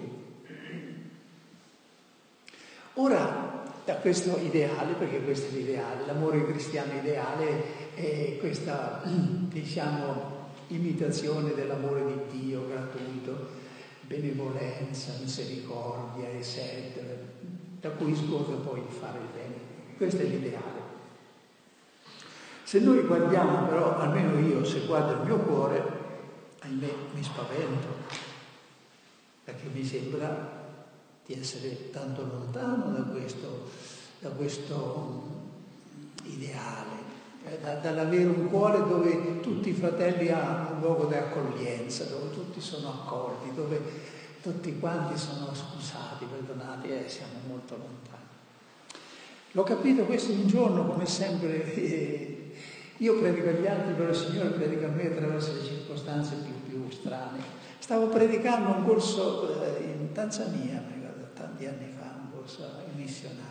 Ora, 2.94 3.64
da 3.86 3.94
questo 3.96 4.38
ideale, 4.38 4.92
perché 4.92 5.22
questo 5.24 5.54
è 5.54 5.58
l'ideale, 5.58 6.04
l'amore 6.04 6.44
cristiano 6.44 6.92
ideale 6.92 7.94
è 7.94 8.36
questa, 8.38 9.02
diciamo, 9.08 10.38
imitazione 10.66 11.54
dell'amore 11.54 12.04
di 12.04 12.40
Dio 12.40 12.68
gratuito, 12.68 13.48
benevolenza, 14.02 15.14
misericordia, 15.18 16.28
eccetera, 16.28 17.29
da 17.80 17.88
cui 17.90 18.14
scorre 18.14 18.56
poi 18.56 18.80
il 18.80 18.92
fare 18.92 19.18
il 19.18 19.28
bene. 19.34 19.54
Questo 19.96 20.20
è 20.20 20.24
l'ideale. 20.24 20.88
Se 22.62 22.78
noi 22.80 23.02
guardiamo 23.02 23.66
però, 23.66 23.96
almeno 23.96 24.38
io 24.38 24.64
se 24.64 24.86
guardo 24.86 25.20
il 25.20 25.26
mio 25.26 25.38
cuore, 25.38 25.82
ahimè 26.60 26.92
mi 27.14 27.22
spavento, 27.22 27.88
perché 29.44 29.66
mi 29.72 29.84
sembra 29.84 30.58
di 31.26 31.34
essere 31.38 31.90
tanto 31.90 32.22
lontano 32.22 32.92
da 32.92 33.02
questo, 33.02 33.68
da 34.20 34.28
questo 34.28 35.38
ideale, 36.24 36.98
eh, 37.46 37.58
da, 37.60 37.74
dall'avere 37.74 38.26
un 38.26 38.48
cuore 38.48 38.86
dove 38.86 39.40
tutti 39.40 39.70
i 39.70 39.74
fratelli 39.74 40.28
hanno 40.28 40.74
un 40.74 40.80
luogo 40.80 41.06
di 41.06 41.14
accoglienza, 41.14 42.04
dove 42.04 42.30
tutti 42.30 42.60
sono 42.60 42.88
accolti, 42.90 43.52
dove 43.54 43.80
tutti 44.42 44.78
quanti 44.78 45.18
sono 45.18 45.54
scusati, 45.54 46.24
perdonati, 46.24 46.88
eh, 46.88 47.08
siamo 47.08 47.32
molto 47.46 47.76
lontani. 47.76 48.18
L'ho 49.52 49.62
capito 49.64 50.04
questo 50.04 50.32
un 50.32 50.46
giorno, 50.46 50.86
come 50.86 51.06
sempre, 51.06 51.74
eh, 51.74 52.52
io 52.98 53.18
predico 53.18 53.48
agli 53.48 53.66
altri, 53.66 53.94
però 53.94 54.10
il 54.10 54.16
Signore 54.16 54.50
predica 54.50 54.86
a 54.86 54.90
me 54.90 55.06
attraverso 55.06 55.54
le 55.54 55.64
circostanze 55.64 56.36
più, 56.36 56.52
più 56.68 56.90
strane. 56.90 57.38
Stavo 57.78 58.06
predicando 58.08 58.76
un 58.76 58.84
corso 58.84 59.62
eh, 59.62 59.82
in 59.82 60.12
Tanzania, 60.12 60.82
tanti 61.34 61.66
anni 61.66 61.92
fa, 61.98 62.14
un 62.20 62.36
corso 62.36 62.70
missionario. 62.94 63.48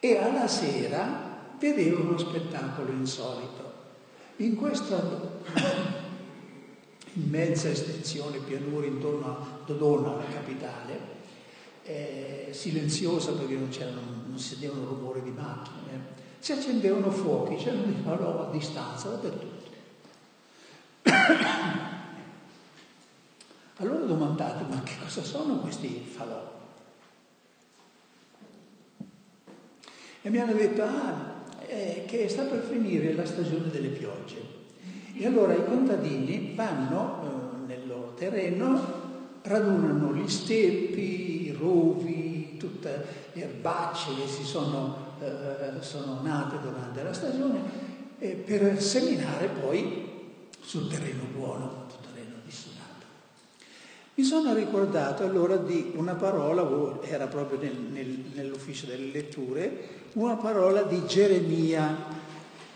E 0.00 0.16
alla 0.16 0.46
sera 0.46 1.54
vedevo 1.58 2.02
uno 2.02 2.18
spettacolo 2.18 2.90
insolito. 2.92 3.72
In 4.36 4.54
questa 4.54 5.02
immensa 7.18 7.68
estensione 7.68 8.38
pianura 8.38 8.86
intorno 8.86 9.26
a 9.26 9.60
Dodona, 9.66 10.16
la 10.16 10.24
capitale, 10.24 11.16
eh, 11.82 12.48
silenziosa 12.52 13.32
perché 13.32 13.54
non, 13.54 13.68
non 14.28 14.38
si 14.38 14.48
sentivano 14.48 14.84
rumore 14.86 15.22
di 15.22 15.30
macchine, 15.30 16.16
si 16.38 16.52
accendevano 16.52 17.10
fuochi, 17.10 17.56
c'erano 17.56 17.82
di 17.84 18.00
falò 18.02 18.48
a 18.48 18.50
distanza 18.50 19.08
dappertutto. 19.08 19.56
allora 23.76 24.02
ho 24.02 24.06
domandato, 24.06 24.64
ma 24.68 24.82
che 24.82 24.94
cosa 25.02 25.22
sono 25.22 25.58
questi 25.58 26.00
falò? 26.00 26.56
E 30.20 30.30
mi 30.30 30.38
hanno 30.38 30.52
detto, 30.52 30.82
ah, 30.82 31.44
eh, 31.66 32.04
che 32.06 32.28
sta 32.28 32.42
per 32.42 32.62
finire 32.62 33.14
la 33.14 33.24
stagione 33.24 33.70
delle 33.70 33.88
piogge. 33.88 34.57
E 35.20 35.26
allora 35.26 35.52
i 35.52 35.64
contadini 35.64 36.52
vanno 36.54 37.64
eh, 37.66 37.66
nel 37.66 37.88
loro 37.88 38.14
terreno, 38.14 38.80
radunano 39.42 40.14
gli 40.14 40.28
steppi, 40.28 41.56
rovi, 41.58 42.56
tutte 42.56 43.04
le 43.32 43.42
erbacce 43.42 44.14
che 44.14 44.28
si 44.28 44.44
sono, 44.44 45.16
eh, 45.20 45.82
sono 45.82 46.20
nate 46.22 46.60
durante 46.62 47.02
la 47.02 47.12
stagione, 47.12 47.58
eh, 48.20 48.28
per 48.28 48.80
seminare 48.80 49.48
poi 49.48 50.36
sul 50.60 50.88
terreno 50.88 51.24
buono, 51.34 51.86
sul 51.88 52.00
terreno 52.00 52.36
dissudato. 52.44 53.04
Mi 54.14 54.22
sono 54.22 54.54
ricordato 54.54 55.24
allora 55.24 55.56
di 55.56 55.94
una 55.96 56.14
parola, 56.14 57.02
era 57.02 57.26
proprio 57.26 57.58
nel, 57.60 57.76
nel, 57.76 58.22
nell'ufficio 58.34 58.86
delle 58.86 59.10
letture, 59.10 59.96
una 60.12 60.36
parola 60.36 60.82
di 60.82 61.04
Geremia 61.06 61.96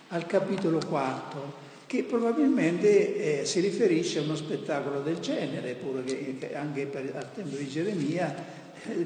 al 0.08 0.26
capitolo 0.26 0.80
quarto 0.84 1.70
che 1.92 2.04
probabilmente 2.04 3.40
eh, 3.40 3.44
si 3.44 3.60
riferisce 3.60 4.20
a 4.20 4.22
uno 4.22 4.34
spettacolo 4.34 5.02
del 5.02 5.18
genere, 5.18 5.74
pure 5.74 6.02
che, 6.04 6.36
che 6.38 6.56
anche 6.56 6.86
per, 6.86 7.12
al 7.14 7.34
tempo 7.34 7.54
di 7.54 7.68
Geremia 7.68 8.34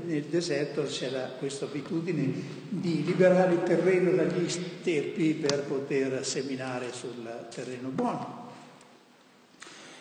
nel 0.04 0.22
deserto 0.22 0.84
c'era 0.84 1.32
questa 1.36 1.64
abitudine 1.64 2.32
di 2.68 3.04
liberare 3.04 3.54
il 3.54 3.64
terreno 3.64 4.12
dagli 4.12 4.48
sterpi 4.48 5.32
per 5.32 5.64
poter 5.64 6.24
seminare 6.24 6.92
sul 6.92 7.48
terreno 7.52 7.88
buono. 7.88 8.52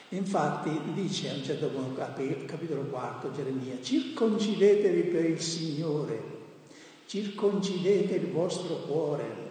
Infatti 0.09 0.69
dice 0.93 1.31
a 1.31 1.33
un 1.33 1.43
certo 1.43 1.69
punto, 1.69 1.99
capitolo 2.45 2.81
4, 2.81 3.31
Geremia, 3.31 3.77
circoncidetevi 3.81 5.01
per 5.09 5.25
il 5.25 5.41
Signore, 5.41 6.21
circoncidete 7.07 8.13
il 8.13 8.27
vostro 8.27 8.75
cuore, 8.81 9.44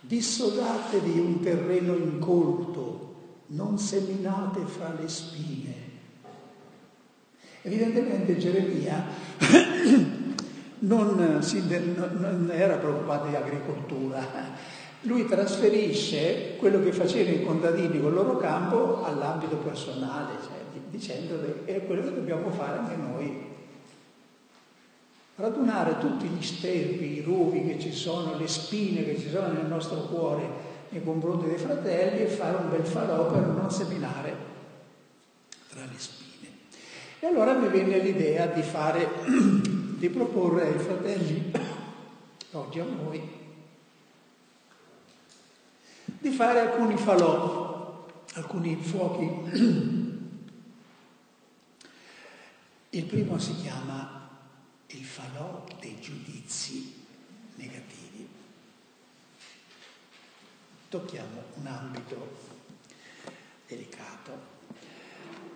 dissodatevi 0.00 1.18
un 1.18 1.40
terreno 1.40 1.94
incolto, 1.94 3.14
non 3.48 3.78
seminate 3.78 4.60
fra 4.66 4.94
le 4.98 5.08
spine 5.08 5.78
Evidentemente 7.68 8.38
Geremia 8.38 9.04
non, 10.80 11.42
si, 11.42 11.62
non 11.66 12.50
era 12.52 12.76
preoccupato 12.76 13.28
di 13.28 13.34
agricoltura, 13.34 14.24
lui 15.02 15.26
trasferisce 15.26 16.56
quello 16.56 16.82
che 16.82 16.92
facevano 16.92 17.36
i 17.36 17.44
contadini 17.44 18.00
con 18.00 18.08
il 18.08 18.14
loro 18.14 18.36
campo 18.38 19.04
all'ambito 19.04 19.56
personale, 19.56 20.34
cioè, 20.42 20.80
dicendo 20.88 21.40
che 21.64 21.74
è 21.74 21.84
quello 21.84 22.02
che 22.02 22.14
dobbiamo 22.14 22.50
fare 22.50 22.78
anche 22.78 22.96
noi. 22.96 23.56
Radunare 25.38 25.98
tutti 25.98 26.26
gli 26.26 26.42
sterpi, 26.42 27.18
i 27.18 27.20
ruvi 27.20 27.64
che 27.64 27.78
ci 27.78 27.92
sono, 27.92 28.36
le 28.36 28.48
spine 28.48 29.04
che 29.04 29.16
ci 29.20 29.30
sono 29.30 29.52
nel 29.52 29.66
nostro 29.66 30.00
cuore 30.00 30.50
nei 30.88 31.04
confronti 31.04 31.46
dei 31.46 31.58
fratelli 31.58 32.22
e 32.22 32.26
fare 32.26 32.56
un 32.56 32.68
bel 32.68 32.84
farò 32.84 33.30
per 33.30 33.46
non 33.46 33.70
seminare 33.70 34.36
tra 35.68 35.82
le 35.82 35.96
spine. 35.96 36.48
E 37.20 37.26
allora 37.28 37.52
mi 37.52 37.68
venne 37.68 37.98
l'idea 37.98 38.46
di 38.46 38.62
fare, 38.62 39.08
di 39.96 40.08
proporre 40.08 40.72
ai 40.72 40.78
fratelli, 40.80 41.52
oggi 42.50 42.80
a 42.80 42.84
noi, 42.84 43.22
di 46.18 46.30
fare 46.30 46.58
alcuni 46.58 46.96
falò, 46.96 48.06
alcuni 48.34 48.74
fuochi. 48.74 49.30
Il 52.90 53.04
primo 53.04 53.38
si 53.38 53.54
chiama 53.54 54.17
il 54.90 55.04
falò 55.04 55.64
dei 55.80 56.00
giudizi 56.00 56.94
negativi. 57.56 58.26
Tocchiamo 60.88 61.42
un 61.54 61.66
ambito 61.66 62.36
delicato. 63.66 64.56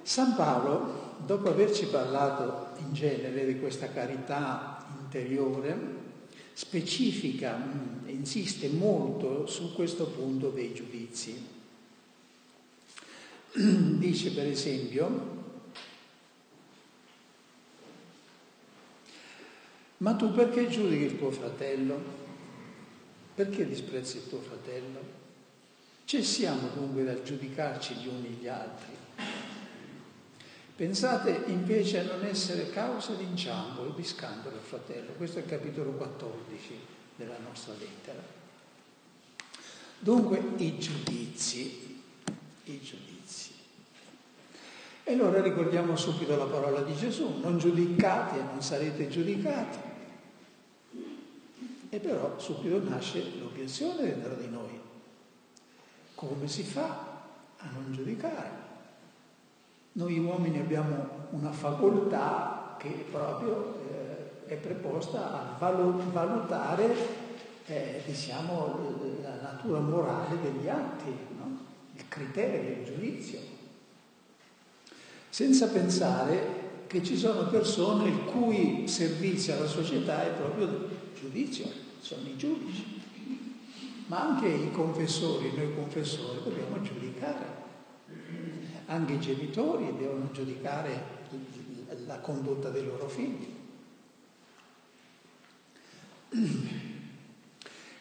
San 0.02 0.34
Paolo, 0.34 1.14
dopo 1.24 1.48
averci 1.48 1.86
parlato 1.86 2.76
in 2.80 2.92
genere 2.92 3.46
di 3.46 3.58
questa 3.58 3.90
carità 3.90 4.86
interiore, 5.00 6.00
specifica, 6.52 7.56
mm, 7.56 8.08
insiste 8.08 8.68
molto 8.68 9.46
su 9.46 9.72
questo 9.74 10.06
punto 10.08 10.50
dei 10.50 10.74
giudizi. 10.74 11.46
Dice 13.54 14.32
per 14.32 14.46
esempio, 14.46 15.41
ma 20.02 20.14
tu 20.14 20.32
perché 20.32 20.68
giudichi 20.68 21.04
il 21.04 21.16
tuo 21.16 21.30
fratello? 21.30 22.20
Perché 23.36 23.66
disprezzi 23.66 24.16
il 24.16 24.28
tuo 24.28 24.40
fratello? 24.40 25.20
Cessiamo 26.04 26.70
dunque 26.74 27.04
dal 27.04 27.22
giudicarci 27.22 27.94
gli 27.94 28.08
uni 28.08 28.36
gli 28.40 28.48
altri. 28.48 28.90
Pensate 30.74 31.44
invece 31.46 32.00
a 32.00 32.16
non 32.16 32.24
essere 32.24 32.70
causa 32.70 33.14
di 33.14 33.22
inciampo 33.22 33.86
e 33.86 33.92
di 33.94 34.02
scandalo, 34.02 34.56
fratello. 34.58 35.12
Questo 35.16 35.38
è 35.38 35.42
il 35.42 35.48
capitolo 35.48 35.92
14 35.92 36.78
della 37.14 37.38
nostra 37.46 37.74
lettera. 37.78 38.20
Dunque 40.00 40.42
i 40.56 40.78
giudizi, 40.80 42.02
i 42.64 42.80
giudizi. 42.80 43.50
E 45.04 45.12
allora 45.12 45.40
ricordiamo 45.40 45.94
subito 45.94 46.36
la 46.36 46.46
parola 46.46 46.80
di 46.80 46.96
Gesù, 46.96 47.38
non 47.40 47.58
giudicate 47.58 48.40
e 48.40 48.42
non 48.42 48.62
sarete 48.62 49.08
giudicati. 49.08 49.90
E 51.94 51.98
però 51.98 52.38
subito 52.38 52.88
nasce 52.88 53.22
l'obiezione 53.38 54.04
dentro 54.04 54.32
di 54.36 54.48
noi. 54.48 54.80
Come 56.14 56.48
si 56.48 56.62
fa 56.62 56.88
a 57.58 57.66
non 57.70 57.92
giudicare? 57.92 58.48
Noi 59.92 60.18
uomini 60.18 60.58
abbiamo 60.58 61.26
una 61.32 61.52
facoltà 61.52 62.76
che 62.78 63.04
proprio 63.10 63.74
eh, 63.90 64.46
è 64.46 64.54
preposta 64.54 65.58
a 65.58 65.58
valutare 65.58 66.96
eh, 67.66 68.02
diciamo, 68.06 68.98
la 69.20 69.52
natura 69.52 69.80
morale 69.80 70.40
degli 70.40 70.68
atti, 70.68 71.14
no? 71.36 71.58
il 71.94 72.08
criterio, 72.08 72.70
il 72.70 72.86
giudizio, 72.86 73.38
senza 75.28 75.68
pensare 75.68 76.60
che 76.86 77.02
ci 77.02 77.18
sono 77.18 77.48
persone 77.48 78.08
il 78.08 78.24
cui 78.24 78.88
servizio 78.88 79.56
alla 79.56 79.66
società 79.66 80.24
è 80.24 80.30
proprio 80.30 80.64
il 80.64 80.88
giudizio, 81.20 81.81
sono 82.02 82.28
i 82.28 82.36
giudici, 82.36 83.00
ma 84.06 84.20
anche 84.20 84.48
i 84.48 84.70
confessori, 84.70 85.52
noi 85.56 85.74
confessori 85.74 86.42
dobbiamo 86.42 86.82
giudicare 86.82 87.60
anche 88.86 89.14
i 89.14 89.20
genitori 89.20 89.94
devono 89.96 90.30
giudicare 90.32 91.20
la 92.06 92.18
condotta 92.18 92.68
dei 92.68 92.84
loro 92.84 93.08
figli. 93.08 93.60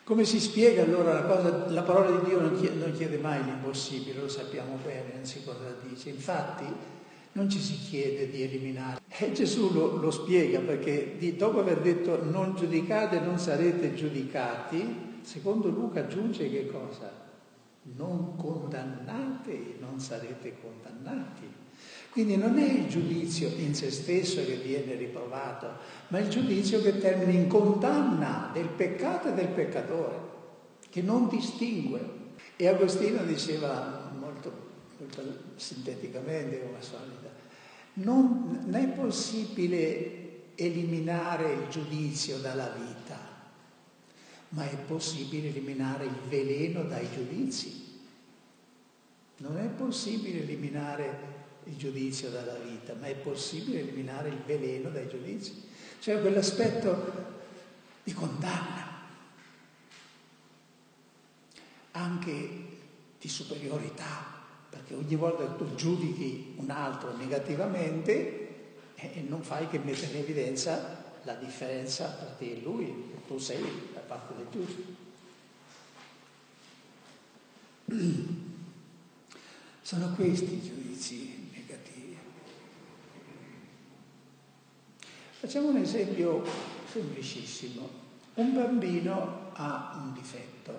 Come 0.04 0.26
si 0.26 0.40
spiega 0.40 0.84
allora 0.84 1.14
la 1.14 1.24
cosa? 1.24 1.70
La 1.70 1.84
parola 1.84 2.20
di 2.20 2.30
Dio 2.30 2.42
non 2.42 2.60
chiede, 2.60 2.76
non 2.76 2.92
chiede 2.94 3.18
mai 3.18 3.44
l'impossibile, 3.44 4.20
lo 4.20 4.28
sappiamo 4.28 4.78
bene, 4.84 5.14
non 5.14 5.26
si 5.26 5.44
contraddice. 5.44 6.10
Infatti 6.10 6.66
non 7.34 7.50
ci 7.50 7.60
si 7.60 7.78
chiede 7.78 8.30
di 8.30 8.44
eliminare. 8.44 9.00
E 9.08 9.32
Gesù 9.32 9.72
lo, 9.72 9.98
lo 9.98 10.12
spiega 10.12 10.60
perché 10.60 11.16
di, 11.18 11.36
dopo 11.36 11.60
aver 11.60 11.80
detto 11.82 12.24
non 12.24 12.56
giudicate 12.56 13.20
non 13.20 13.38
sarete 13.40 13.94
giudicati, 13.94 15.20
secondo 15.22 15.70
Luca 15.70 16.02
aggiunge 16.02 16.50
che 16.50 16.68
cosa? 16.68 17.22
non 17.84 18.36
condannate 18.36 19.76
non 19.80 20.00
sarete 20.00 20.56
condannati. 20.62 21.60
Quindi 22.12 22.36
non 22.36 22.58
è 22.58 22.70
il 22.70 22.88
giudizio 22.88 23.50
in 23.56 23.74
se 23.74 23.90
stesso 23.90 24.44
che 24.46 24.56
viene 24.56 24.96
riprovato, 24.96 25.68
ma 26.10 26.20
il 26.20 26.30
giudizio 26.30 26.82
che 26.82 26.98
termina 26.98 27.32
in 27.32 27.48
condanna 27.48 28.50
del 28.54 28.68
peccato 28.68 29.30
e 29.30 29.34
del 29.34 29.48
peccatore, 29.48 30.20
che 30.90 31.02
non 31.02 31.30
distingue. 31.30 32.20
E 32.58 32.68
Agostino 32.68 33.24
diceva 33.24 34.01
sinteticamente 35.56 36.62
come 36.62 36.82
solita, 36.82 37.30
non, 37.94 38.64
non 38.66 38.76
è 38.76 38.88
possibile 38.88 40.54
eliminare 40.56 41.54
il 41.54 41.68
giudizio 41.70 42.38
dalla 42.38 42.70
vita, 42.70 43.18
ma 44.50 44.70
è 44.70 44.76
possibile 44.78 45.50
eliminare 45.50 46.06
il 46.06 46.20
veleno 46.28 46.84
dai 46.84 47.08
giudizi. 47.14 47.90
Non 49.38 49.58
è 49.58 49.68
possibile 49.68 50.42
eliminare 50.42 51.30
il 51.66 51.78
giudizio 51.78 52.30
dalla 52.30 52.58
vita, 52.58 52.94
ma 52.94 53.08
è 53.08 53.16
possibile 53.16 53.80
eliminare 53.80 54.30
il 54.30 54.42
veleno 54.46 54.90
dai 54.90 55.08
giudizi. 55.08 55.70
Cioè 56.00 56.22
quell'aspetto 56.22 57.40
di 58.04 58.14
condanna, 58.14 59.00
anche 61.92 62.50
di 63.20 63.28
superiorità, 63.28 64.31
perché 64.72 64.96
ogni 64.96 65.16
volta 65.16 65.46
che 65.46 65.58
tu 65.58 65.76
giudichi 65.76 66.54
un 66.56 66.70
altro 66.70 67.16
negativamente 67.18 68.48
eh, 68.96 69.26
non 69.28 69.44
fai 69.44 69.68
che 69.68 69.80
mettere 69.80 70.14
in 70.14 70.20
evidenza 70.20 71.04
la 71.24 71.34
differenza 71.34 72.08
tra 72.08 72.28
te 72.38 72.54
e 72.54 72.62
lui, 72.64 73.12
tu 73.28 73.38
sei 73.38 73.62
la 73.94 74.00
parte 74.00 74.34
del 74.36 74.48
giusto. 74.50 74.82
Sono 79.82 80.14
questi 80.16 80.54
i 80.54 80.62
giudizi 80.62 81.50
negativi. 81.52 82.18
Facciamo 85.32 85.68
un 85.68 85.78
esempio 85.78 86.46
semplicissimo. 86.90 88.00
Un 88.36 88.54
bambino 88.54 89.52
ha 89.54 90.00
un 90.02 90.14
difetto, 90.14 90.74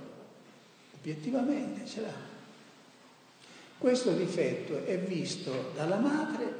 obiettivamente 0.94 1.84
ce 1.86 2.00
l'ha. 2.00 2.31
Questo 3.82 4.12
difetto 4.12 4.84
è 4.84 4.96
visto 4.96 5.72
dalla 5.74 5.96
madre 5.96 6.54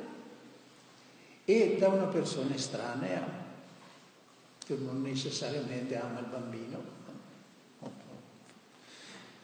e 1.45 1.77
da 1.79 1.87
una 1.87 2.07
persona 2.07 2.53
estranea 2.53 3.25
che 4.59 4.75
non 4.75 5.03
necessariamente 5.03 5.97
ama 5.97 6.19
il 6.19 6.27
bambino, 6.27 6.83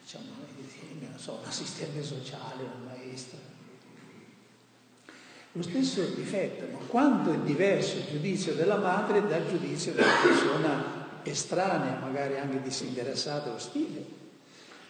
diciamo, 0.03 0.24
non 0.99 1.18
so, 1.18 1.35
un 1.41 1.45
assistente 1.47 2.03
sociale, 2.03 2.64
un 2.64 2.85
maestro. 2.85 3.39
Lo 5.53 5.62
stesso 5.62 6.05
difetto, 6.16 6.66
ma 6.72 6.85
quanto 6.85 7.33
è 7.33 7.39
diverso 7.39 7.99
il 7.99 8.07
giudizio 8.07 8.57
della 8.57 8.79
madre 8.79 9.24
dal 9.24 9.49
giudizio 9.49 9.93
della 9.93 10.16
persona 10.20 11.22
estranea, 11.22 11.97
magari 12.01 12.39
anche 12.39 12.61
disinteressata, 12.61 13.53
ostile. 13.53 14.18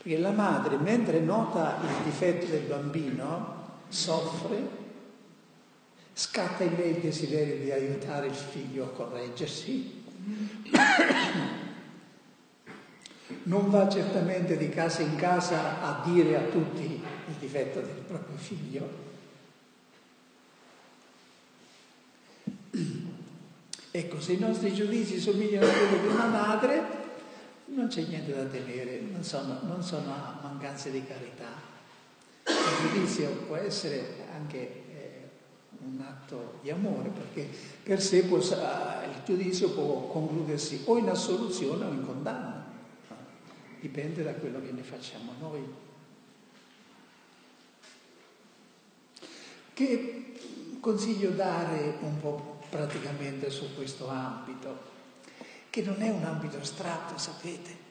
Perché 0.08 0.22
la 0.22 0.30
madre, 0.30 0.78
mentre 0.78 1.20
nota 1.20 1.76
il 1.82 2.04
difetto 2.04 2.46
del 2.46 2.62
bambino, 2.62 3.82
soffre, 3.88 4.56
scatta 6.14 6.64
in 6.64 6.76
lei 6.76 6.92
il 6.92 7.00
desiderio 7.00 7.58
di 7.58 7.70
aiutare 7.70 8.28
il 8.28 8.34
figlio 8.34 8.84
a 8.84 8.88
correggersi, 8.88 10.02
non 13.42 13.68
va 13.68 13.86
certamente 13.90 14.56
di 14.56 14.70
casa 14.70 15.02
in 15.02 15.14
casa 15.16 15.82
a 15.82 16.00
dire 16.02 16.36
a 16.36 16.42
tutti 16.44 16.84
il 16.84 17.34
difetto 17.38 17.80
del 17.82 18.02
proprio 18.06 18.38
figlio. 18.38 18.88
Ecco, 23.90 24.20
se 24.22 24.32
i 24.32 24.38
nostri 24.38 24.72
giudizi 24.72 25.20
somigliano 25.20 25.66
a 25.66 25.70
quelli 25.70 26.00
di 26.00 26.06
una 26.06 26.28
madre, 26.28 27.07
non 27.68 27.88
c'è 27.88 28.02
niente 28.02 28.34
da 28.34 28.44
temere, 28.44 29.00
non 29.00 29.22
sono, 29.22 29.60
non 29.62 29.82
sono 29.82 30.14
mancanze 30.42 30.90
di 30.90 31.04
carità. 31.04 31.66
Il 32.44 32.90
giudizio 32.90 33.30
può 33.46 33.56
essere 33.56 34.26
anche 34.32 34.86
un 35.80 36.00
atto 36.00 36.58
di 36.62 36.70
amore, 36.70 37.10
perché 37.10 37.48
per 37.82 38.00
sé 38.00 38.24
può, 38.24 38.38
il 38.38 39.22
giudizio 39.24 39.70
può 39.70 40.06
concludersi 40.08 40.82
o 40.86 40.98
in 40.98 41.08
assoluzione 41.08 41.84
o 41.84 41.92
in 41.92 42.04
condanna, 42.04 42.64
dipende 43.80 44.22
da 44.22 44.34
quello 44.34 44.60
che 44.60 44.72
ne 44.72 44.82
facciamo 44.82 45.32
noi. 45.38 45.86
Che 49.72 50.32
consiglio 50.80 51.30
dare 51.30 51.98
un 52.00 52.18
po' 52.20 52.60
praticamente 52.68 53.50
su 53.50 53.74
questo 53.74 54.08
ambito? 54.08 54.96
Che 55.70 55.82
non 55.82 56.00
è 56.00 56.08
un 56.08 56.24
ambito 56.24 56.58
astratto, 56.58 57.18
sapete? 57.18 57.86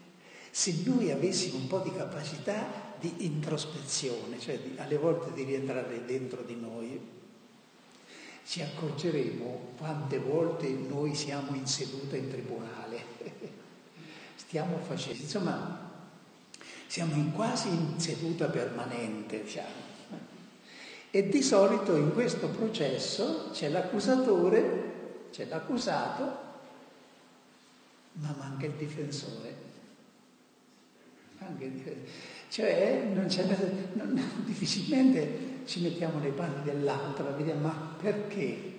Se 0.50 0.82
noi 0.86 1.12
avessimo 1.12 1.58
un 1.58 1.68
po' 1.68 1.80
di 1.80 1.94
capacità 1.94 2.66
di 3.00 3.26
introspezione, 3.26 4.40
cioè 4.40 4.60
di, 4.60 4.76
alle 4.78 4.98
volte 4.98 5.32
di 5.34 5.44
rientrare 5.44 6.04
dentro 6.06 6.42
di 6.42 6.56
noi, 6.56 7.00
ci 8.44 8.62
accorgeremo 8.62 9.74
quante 9.78 10.18
volte 10.18 10.68
noi 10.70 11.14
siamo 11.14 11.56
in 11.56 11.68
seduta 11.68 12.16
in 12.16 12.30
tribunale. 12.30 13.04
Stiamo 14.36 14.78
facendo, 14.80 15.22
insomma, 15.22 15.92
siamo 16.88 17.16
in 17.16 17.34
quasi 17.34 17.68
in 17.68 18.00
seduta 18.00 18.48
permanente, 18.48 19.44
diciamo. 19.44 19.86
E 21.12 21.30
di 21.30 21.42
solito 21.42 21.96
in 21.96 22.14
questo 22.14 22.48
processo 22.48 23.50
c'è 23.52 23.70
l'accusatore, 23.70 25.28
c'è 25.32 25.46
l'accusato, 25.46 26.46
ma 28.20 28.36
manca 28.38 28.65
il 28.65 28.74
difensore. 28.74 29.65
Anche 31.39 31.65
il 31.65 31.72
difensore. 31.72 32.09
Cioè, 32.49 33.11
non 33.13 33.28
non, 33.93 34.43
difficilmente 34.45 35.65
ci 35.65 35.82
mettiamo 35.82 36.20
nei 36.20 36.32
panni 36.32 36.63
dell'altro, 36.63 37.36
vediamo, 37.36 37.61
ma 37.61 37.95
perché 38.01 38.74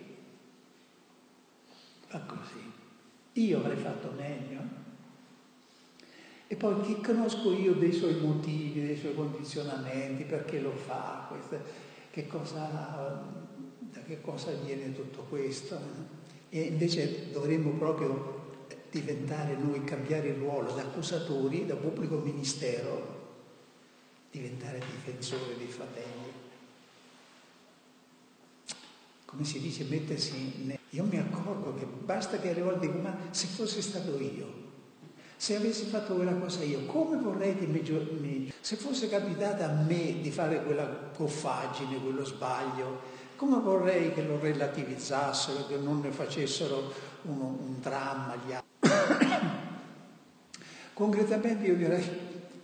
fa 2.06 2.20
così? 2.20 2.72
Io 3.34 3.58
avrei 3.58 3.76
fatto 3.76 4.12
meglio? 4.16 4.86
E 6.50 6.56
poi 6.56 6.80
che 6.80 7.00
conosco 7.02 7.52
io 7.52 7.74
dei 7.74 7.92
suoi 7.92 8.14
motivi, 8.14 8.86
dei 8.86 8.96
suoi 8.96 9.14
condizionamenti, 9.14 10.24
perché 10.24 10.60
lo 10.60 10.72
fa, 10.72 11.26
questo, 11.28 11.60
che 12.10 12.26
cosa, 12.26 13.22
da 13.78 14.00
che 14.00 14.22
cosa 14.22 14.50
viene 14.52 14.94
tutto 14.94 15.26
questo. 15.28 15.78
E 16.48 16.62
invece 16.62 17.30
dovremmo 17.30 17.72
proprio 17.72 18.47
diventare 18.90 19.56
noi, 19.56 19.84
cambiare 19.84 20.28
il 20.28 20.36
ruolo 20.36 20.72
da 20.72 20.82
accusatori, 20.82 21.66
da 21.66 21.74
pubblico 21.74 22.16
ministero, 22.16 23.16
diventare 24.30 24.78
difensore 24.78 25.56
dei 25.56 25.66
fratelli. 25.66 26.32
Come 29.24 29.44
si 29.44 29.60
dice, 29.60 29.84
mettersi... 29.84 30.64
Ne... 30.64 30.78
Io 30.90 31.04
mi 31.04 31.18
accorgo 31.18 31.74
che 31.74 31.84
basta 31.84 32.38
che 32.38 32.50
alle 32.50 32.62
volte 32.62 32.86
dico, 32.86 32.98
ma 32.98 33.14
se 33.30 33.46
fosse 33.46 33.82
stato 33.82 34.18
io, 34.18 34.66
se 35.36 35.54
avessi 35.54 35.84
fatto 35.84 36.14
quella 36.14 36.34
cosa 36.34 36.62
io, 36.62 36.86
come 36.86 37.18
vorrei 37.18 37.56
che 37.56 37.66
mi, 37.66 37.82
mi... 38.20 38.52
Se 38.60 38.76
fosse 38.76 39.08
capitata 39.08 39.66
a 39.66 39.72
me 39.72 40.20
di 40.20 40.30
fare 40.30 40.62
quella 40.64 41.10
goffaggine, 41.14 42.00
quello 42.00 42.24
sbaglio, 42.24 43.16
come 43.36 43.60
vorrei 43.60 44.12
che 44.12 44.22
lo 44.22 44.40
relativizzassero, 44.40 45.66
che 45.66 45.76
non 45.76 46.00
ne 46.00 46.10
facessero 46.10 46.92
uno, 47.22 47.56
un 47.60 47.80
dramma 47.80 48.34
gli 48.34 48.52
altri. 48.52 48.67
Concretamente 50.92 51.66
io 51.66 51.76
direi 51.76 52.04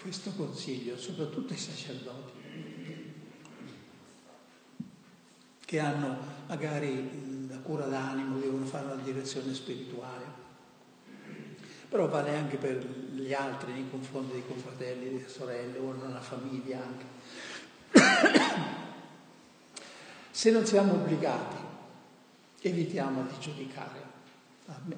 questo 0.01 0.33
consiglio, 0.33 0.99
soprattutto 0.99 1.53
ai 1.53 1.59
sacerdoti, 1.59 2.33
che 5.65 5.79
hanno 5.79 6.17
magari 6.47 7.49
la 7.49 7.59
cura 7.59 7.87
d'animo, 7.87 8.39
devono 8.39 8.67
fare 8.67 8.87
una 8.87 9.03
direzione 9.03 9.55
spirituale, 9.55 10.25
però 11.89 12.09
vale 12.09 12.37
anche 12.37 12.57
per 12.57 12.85
gli 12.85 13.33
altri 13.33 13.73
nei 13.73 13.89
confronti 13.89 14.33
dei 14.33 14.47
confratelli, 14.47 15.05
delle 15.05 15.29
sorelle 15.29 15.79
o 15.79 15.93
nella 15.93 16.21
famiglia 16.21 16.83
anche. 16.83 17.05
Se 20.31 20.51
non 20.51 20.67
siamo 20.67 20.95
obbligati, 20.95 21.57
evitiamo 22.61 23.23
di 23.23 23.39
giudicare, 23.39 24.03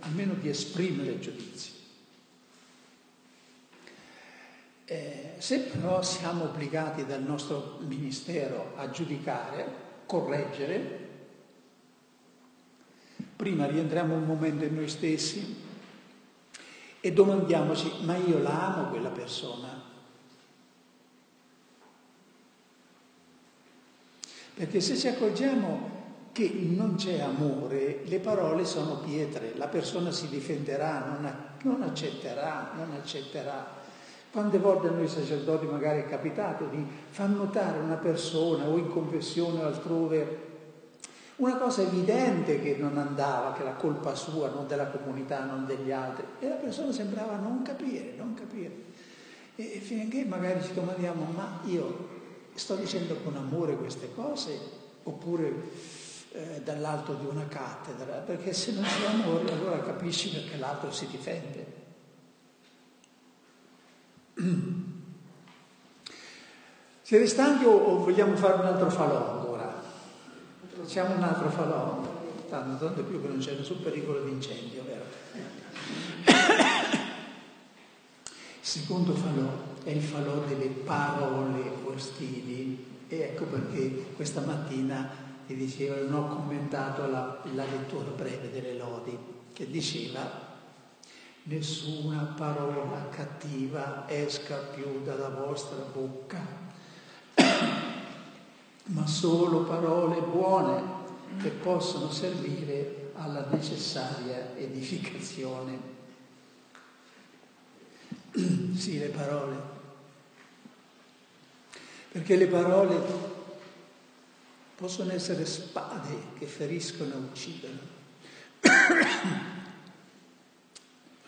almeno 0.01 0.35
di 0.35 0.49
esprimere 0.49 1.19
giudizi. 1.19 1.75
Eh, 4.85 5.35
se 5.39 5.61
però 5.61 6.01
siamo 6.03 6.45
obbligati 6.45 7.05
dal 7.05 7.23
nostro 7.23 7.79
ministero 7.81 8.75
a 8.77 8.89
giudicare, 8.91 9.85
correggere, 10.07 11.09
prima 13.35 13.67
rientriamo 13.67 14.15
un 14.15 14.25
momento 14.25 14.65
in 14.65 14.77
noi 14.77 14.89
stessi 14.89 15.65
e 17.01 17.13
domandiamoci, 17.13 18.05
ma 18.05 18.17
io 18.17 18.39
la 18.39 18.75
amo 18.75 18.89
quella 18.89 19.11
persona? 19.11 19.83
Perché 24.55 24.81
se 24.81 24.97
ci 24.97 25.09
accorgiamo 25.09 25.96
che 26.37 26.53
non 26.53 26.97
c'è 26.97 27.21
amore, 27.21 28.03
le 28.05 28.19
parole 28.19 28.67
sono 28.67 28.99
pietre, 28.99 29.55
la 29.57 29.69
persona 29.69 30.13
si 30.13 30.29
difenderà, 30.29 30.99
non, 31.07 31.35
non 31.63 31.81
accetterà, 31.81 32.73
non 32.77 32.93
accetterà. 32.93 33.67
Quante 34.31 34.59
volte 34.59 34.89
a 34.89 34.91
noi 34.91 35.09
sacerdoti 35.09 35.65
magari 35.65 36.01
è 36.01 36.07
capitato 36.07 36.67
di 36.67 36.87
far 37.09 37.31
notare 37.31 37.79
a 37.79 37.83
una 37.83 37.95
persona 37.95 38.67
o 38.67 38.77
in 38.77 38.91
confessione 38.91 39.63
o 39.63 39.67
altrove 39.67 40.39
una 41.37 41.57
cosa 41.57 41.81
evidente 41.81 42.61
che 42.61 42.77
non 42.79 42.99
andava, 42.99 43.55
che 43.55 43.63
era 43.63 43.73
colpa 43.73 44.15
sua, 44.15 44.51
non 44.51 44.67
della 44.67 44.89
comunità, 44.89 45.43
non 45.43 45.65
degli 45.65 45.91
altri, 45.91 46.27
e 46.41 46.49
la 46.49 46.57
persona 46.57 46.93
sembrava 46.93 47.37
non 47.37 47.63
capire, 47.63 48.13
non 48.15 48.35
capire. 48.35 48.75
E 49.57 49.81
finché 49.83 50.27
magari 50.27 50.63
ci 50.63 50.75
domandiamo, 50.75 51.33
ma 51.35 51.61
io 51.65 52.09
sto 52.53 52.75
dicendo 52.75 53.15
con 53.25 53.37
amore 53.37 53.75
queste 53.77 54.11
cose 54.15 54.85
oppure 55.05 55.96
eh, 56.37 56.61
dall'alto 56.63 57.15
di 57.15 57.25
una 57.25 57.47
cattedra? 57.49 58.17
Perché 58.17 58.53
se 58.53 58.73
non 58.73 58.85
c'è 58.85 59.07
amore 59.07 59.51
allora 59.51 59.81
capisci 59.81 60.29
perché 60.31 60.59
l'altro 60.59 60.93
si 60.93 61.07
difende. 61.07 61.85
Siete 67.01 67.27
stanchi 67.27 67.65
o 67.65 67.99
vogliamo 67.99 68.37
fare 68.37 68.61
un 68.61 68.67
altro 68.67 68.91
falò 68.91 69.39
ancora? 69.39 69.83
Facciamo 70.75 71.15
un 71.15 71.23
altro 71.23 71.49
falò, 71.49 72.03
tanto, 72.51 72.85
tanto 72.85 73.05
più 73.05 73.23
che 73.23 73.29
non 73.29 73.39
c'è 73.39 73.55
nessun 73.55 73.81
pericolo 73.83 74.23
di 74.25 74.33
incendio, 74.33 74.85
vero? 74.85 75.05
Secondo 78.61 79.15
falò 79.15 79.75
è 79.85 79.91
il 79.91 80.03
falò 80.03 80.41
delle 80.41 80.67
parole 80.67 81.71
ostili 81.85 83.05
e 83.09 83.21
ecco 83.21 83.45
perché 83.45 84.09
questa 84.17 84.41
mattina 84.41 85.26
vi 85.47 85.55
dicevo, 85.55 86.09
non 86.09 86.25
ho 86.25 86.29
commentato 86.29 87.07
la, 87.09 87.41
la 87.55 87.65
lettura 87.65 88.11
breve 88.11 88.51
delle 88.51 88.75
lodi, 88.75 89.17
che 89.53 89.71
diceva 89.71 90.45
nessuna 91.45 92.35
parola 92.37 93.09
cattiva 93.11 94.09
esca 94.09 94.57
più 94.57 95.03
dalla 95.05 95.29
vostra 95.29 95.79
bocca, 95.93 96.41
ma 98.87 99.07
solo 99.07 99.63
parole 99.63 100.21
buone 100.21 100.83
che 101.41 101.51
possono 101.51 102.11
servire 102.11 103.13
alla 103.15 103.47
necessaria 103.51 104.57
edificazione. 104.57 105.95
Sì, 108.77 108.99
le 108.99 109.09
parole. 109.09 109.57
Perché 112.13 112.37
le 112.37 112.47
parole 112.47 113.36
possono 114.77 115.13
essere 115.13 115.45
spade 115.47 116.35
che 116.39 116.47
feriscono 116.47 117.15
e 117.15 117.17
uccidono 117.17 117.95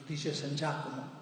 dice 0.09 0.33
San 0.33 0.55
Giacomo. 0.55 1.17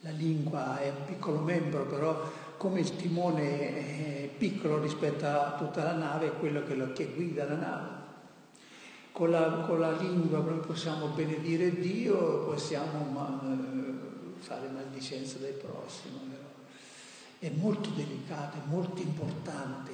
La 0.00 0.10
lingua 0.10 0.78
è 0.78 0.88
un 0.90 1.04
piccolo 1.06 1.40
membro, 1.40 1.86
però 1.86 2.30
come 2.56 2.80
il 2.80 2.94
timone 2.94 4.24
è 4.24 4.28
piccolo 4.38 4.80
rispetto 4.80 5.26
a 5.26 5.56
tutta 5.58 5.82
la 5.82 5.94
nave, 5.94 6.26
è 6.28 6.38
quello 6.38 6.62
che, 6.62 6.74
lo, 6.74 6.92
che 6.92 7.06
guida 7.06 7.44
la 7.44 7.56
nave. 7.56 8.04
Con 9.10 9.30
la, 9.30 9.64
con 9.66 9.80
la, 9.80 9.92
lingua 9.92 10.38
noi 10.38 10.58
possiamo 10.58 11.08
benedire 11.08 11.74
Dio, 11.74 12.44
possiamo 12.44 13.04
ma, 13.10 13.40
eh, 13.42 14.40
fare 14.40 14.68
maldicenza 14.68 15.38
del 15.38 15.54
prossimo. 15.54 16.35
È 17.38 17.50
molto 17.50 17.90
delicato, 17.90 18.56
è 18.56 18.68
molto 18.68 19.02
importante. 19.02 19.92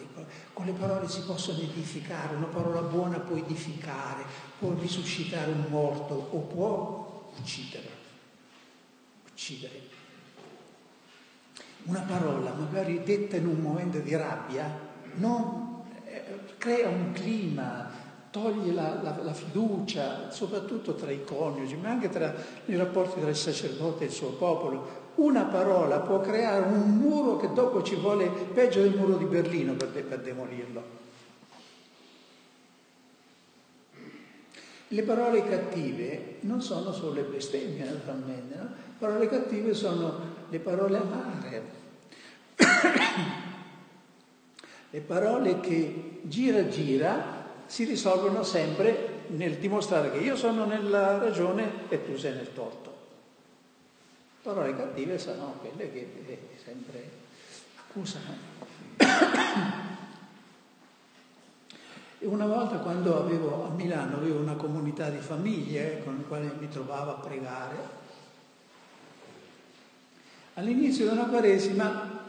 Con 0.53 0.67
le 0.67 0.73
parole 0.73 1.09
si 1.09 1.23
possono 1.23 1.59
edificare, 1.59 2.37
una 2.37 2.47
parola 2.47 2.83
buona 2.83 3.19
può 3.19 3.37
edificare, 3.37 4.25
può 4.59 4.75
risuscitare 4.79 5.51
un 5.51 5.65
morto 5.69 6.15
o 6.31 6.39
può 6.39 7.33
uccidere 7.39 8.01
uccidere. 9.43 10.01
Una 11.85 12.01
parola, 12.01 12.53
magari 12.53 13.03
detta 13.03 13.37
in 13.37 13.47
un 13.47 13.59
momento 13.59 13.99
di 13.99 14.15
rabbia, 14.15 14.71
non, 15.15 15.83
eh, 16.05 16.23
crea 16.59 16.89
un 16.89 17.11
clima, 17.11 17.91
toglie 18.31 18.73
la, 18.73 19.03
la, 19.03 19.21
la, 19.21 19.35
fiducia, 19.35 20.31
soprattutto 20.31 20.95
tra 20.95 21.11
i 21.11 21.25
coniugi, 21.25 21.75
ma 21.75 21.91
anche 21.91 22.09
tra, 22.09 22.33
nei 22.67 22.79
rapporti 22.79 23.21
tra 23.21 23.29
il 23.29 23.37
sacerdote 23.37 24.05
e 24.05 24.07
il 24.07 24.13
suo 24.13 24.31
popolo. 24.31 25.02
Una 25.17 25.45
parola 25.45 26.01
può 26.01 26.21
creare 26.21 26.65
un 26.67 26.97
muro 26.97 27.37
che 27.37 27.53
dopo 27.53 27.83
ci 27.83 27.95
vuole 27.97 28.29
peggio 28.29 28.81
del 28.81 28.97
muro 28.97 29.17
di 29.17 29.25
Berlino 29.25 29.75
per, 29.75 29.89
per 29.89 30.21
demolirlo. 30.21 31.01
Le 34.89 35.03
parole 35.03 35.49
cattive 35.49 36.37
non 36.41 36.61
sono 36.61 36.93
solo 36.93 37.15
le 37.15 37.23
bestemmie, 37.23 37.85
naturalmente, 37.85 38.55
no? 38.55 38.69
parole 38.99 39.29
cattive 39.29 39.73
sono 39.75 40.21
le 40.49 40.59
parole 40.59 40.97
amare, 40.99 41.63
Le 44.95 45.01
parole 45.01 45.61
che 45.61 46.21
gira 46.25 46.69
gira 46.69 47.47
si 47.65 47.85
risolvono 47.85 48.43
sempre 48.43 49.25
nel 49.29 49.57
dimostrare 49.57 50.11
che 50.11 50.19
io 50.19 50.37
sono 50.37 50.67
nella 50.67 51.17
ragione 51.17 51.89
e 51.89 52.05
tu 52.05 52.15
sei 52.19 52.35
nel 52.35 52.53
torto. 52.53 52.92
Parole 54.43 54.77
cattive 54.77 55.19
sono 55.19 55.55
quelle 55.61 55.93
che 55.93 56.25
eh, 56.27 56.39
sempre 56.65 57.11
accusano. 57.77 58.51
E 62.19 62.27
una 62.27 62.47
volta 62.47 62.79
quando 62.79 63.19
avevo 63.19 63.67
a 63.67 63.71
Milano 63.71 64.17
avevo 64.17 64.41
una 64.41 64.55
comunità 64.55 65.11
di 65.11 65.19
famiglie 65.19 66.03
con 66.03 66.17
le 66.17 66.25
quali 66.25 66.51
mi 66.59 66.69
trovavo 66.69 67.11
a 67.13 67.21
pregare, 67.21 67.77
all'inizio 70.55 71.09
di 71.09 71.17
una 71.17 71.27
quaresima 71.27 72.21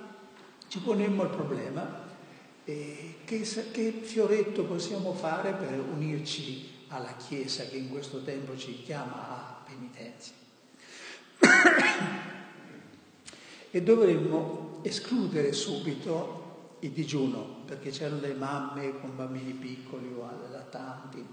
ci 0.68 0.80
ponemmo 0.80 1.24
il 1.24 1.30
problema 1.30 2.02
eh, 2.66 3.16
che, 3.26 3.42
che 3.72 3.92
fioretto 4.04 4.66
possiamo 4.66 5.14
fare 5.14 5.54
per 5.54 5.80
unirci 5.80 6.86
alla 6.90 7.16
Chiesa 7.16 7.66
che 7.66 7.78
in 7.78 7.90
questo 7.90 8.22
tempo 8.22 8.56
ci 8.56 8.84
chiama 8.84 9.30
a 9.30 9.64
penitenza. 9.66 10.43
E 13.72 13.82
dovremmo 13.82 14.80
escludere 14.84 15.52
subito 15.52 16.76
il 16.80 16.92
digiuno, 16.92 17.62
perché 17.66 17.90
c'erano 17.90 18.20
delle 18.20 18.34
mamme 18.34 19.00
con 19.00 19.16
bambini 19.16 19.54
piccoli 19.54 20.14
o 20.16 20.30
lattanti. 20.52 21.26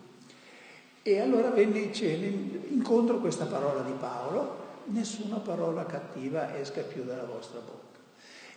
E 1.03 1.19
allora 1.19 1.51
venne 1.51 1.79
in 1.81 2.61
incontro 2.69 3.19
questa 3.19 3.47
parola 3.47 3.81
di 3.83 3.93
Paolo, 3.99 4.69
nessuna 4.87 5.37
parola 5.37 5.85
cattiva 5.87 6.57
esca 6.57 6.83
più 6.83 7.05
dalla 7.05 7.25
vostra 7.25 7.61
bocca. 7.61 7.99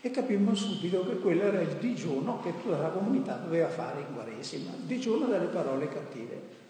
E 0.02 0.12
capimmo 0.12 0.54
subito 0.54 1.06
che 1.06 1.18
quello 1.18 1.44
era 1.44 1.62
il 1.62 1.78
digiuno 1.78 2.42
che 2.42 2.54
tutta 2.62 2.78
la 2.78 2.90
comunità 2.90 3.36
doveva 3.36 3.70
fare 3.70 4.02
in 4.02 4.14
Quaresima, 4.14 4.72
il 4.72 4.84
digiuno 4.84 5.28
dalle 5.28 5.48
parole 5.48 5.88
cattive. 5.88 6.62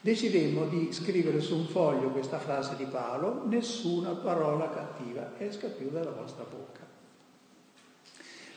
Decidemmo 0.00 0.66
di 0.66 0.92
scrivere 0.92 1.40
su 1.40 1.56
un 1.56 1.66
foglio 1.66 2.10
questa 2.10 2.38
frase 2.38 2.76
di 2.76 2.84
Paolo, 2.84 3.42
nessuna 3.46 4.10
parola 4.10 4.70
cattiva 4.70 5.32
esca 5.38 5.66
più 5.68 5.90
dalla 5.90 6.12
vostra 6.12 6.44
bocca. 6.44 6.86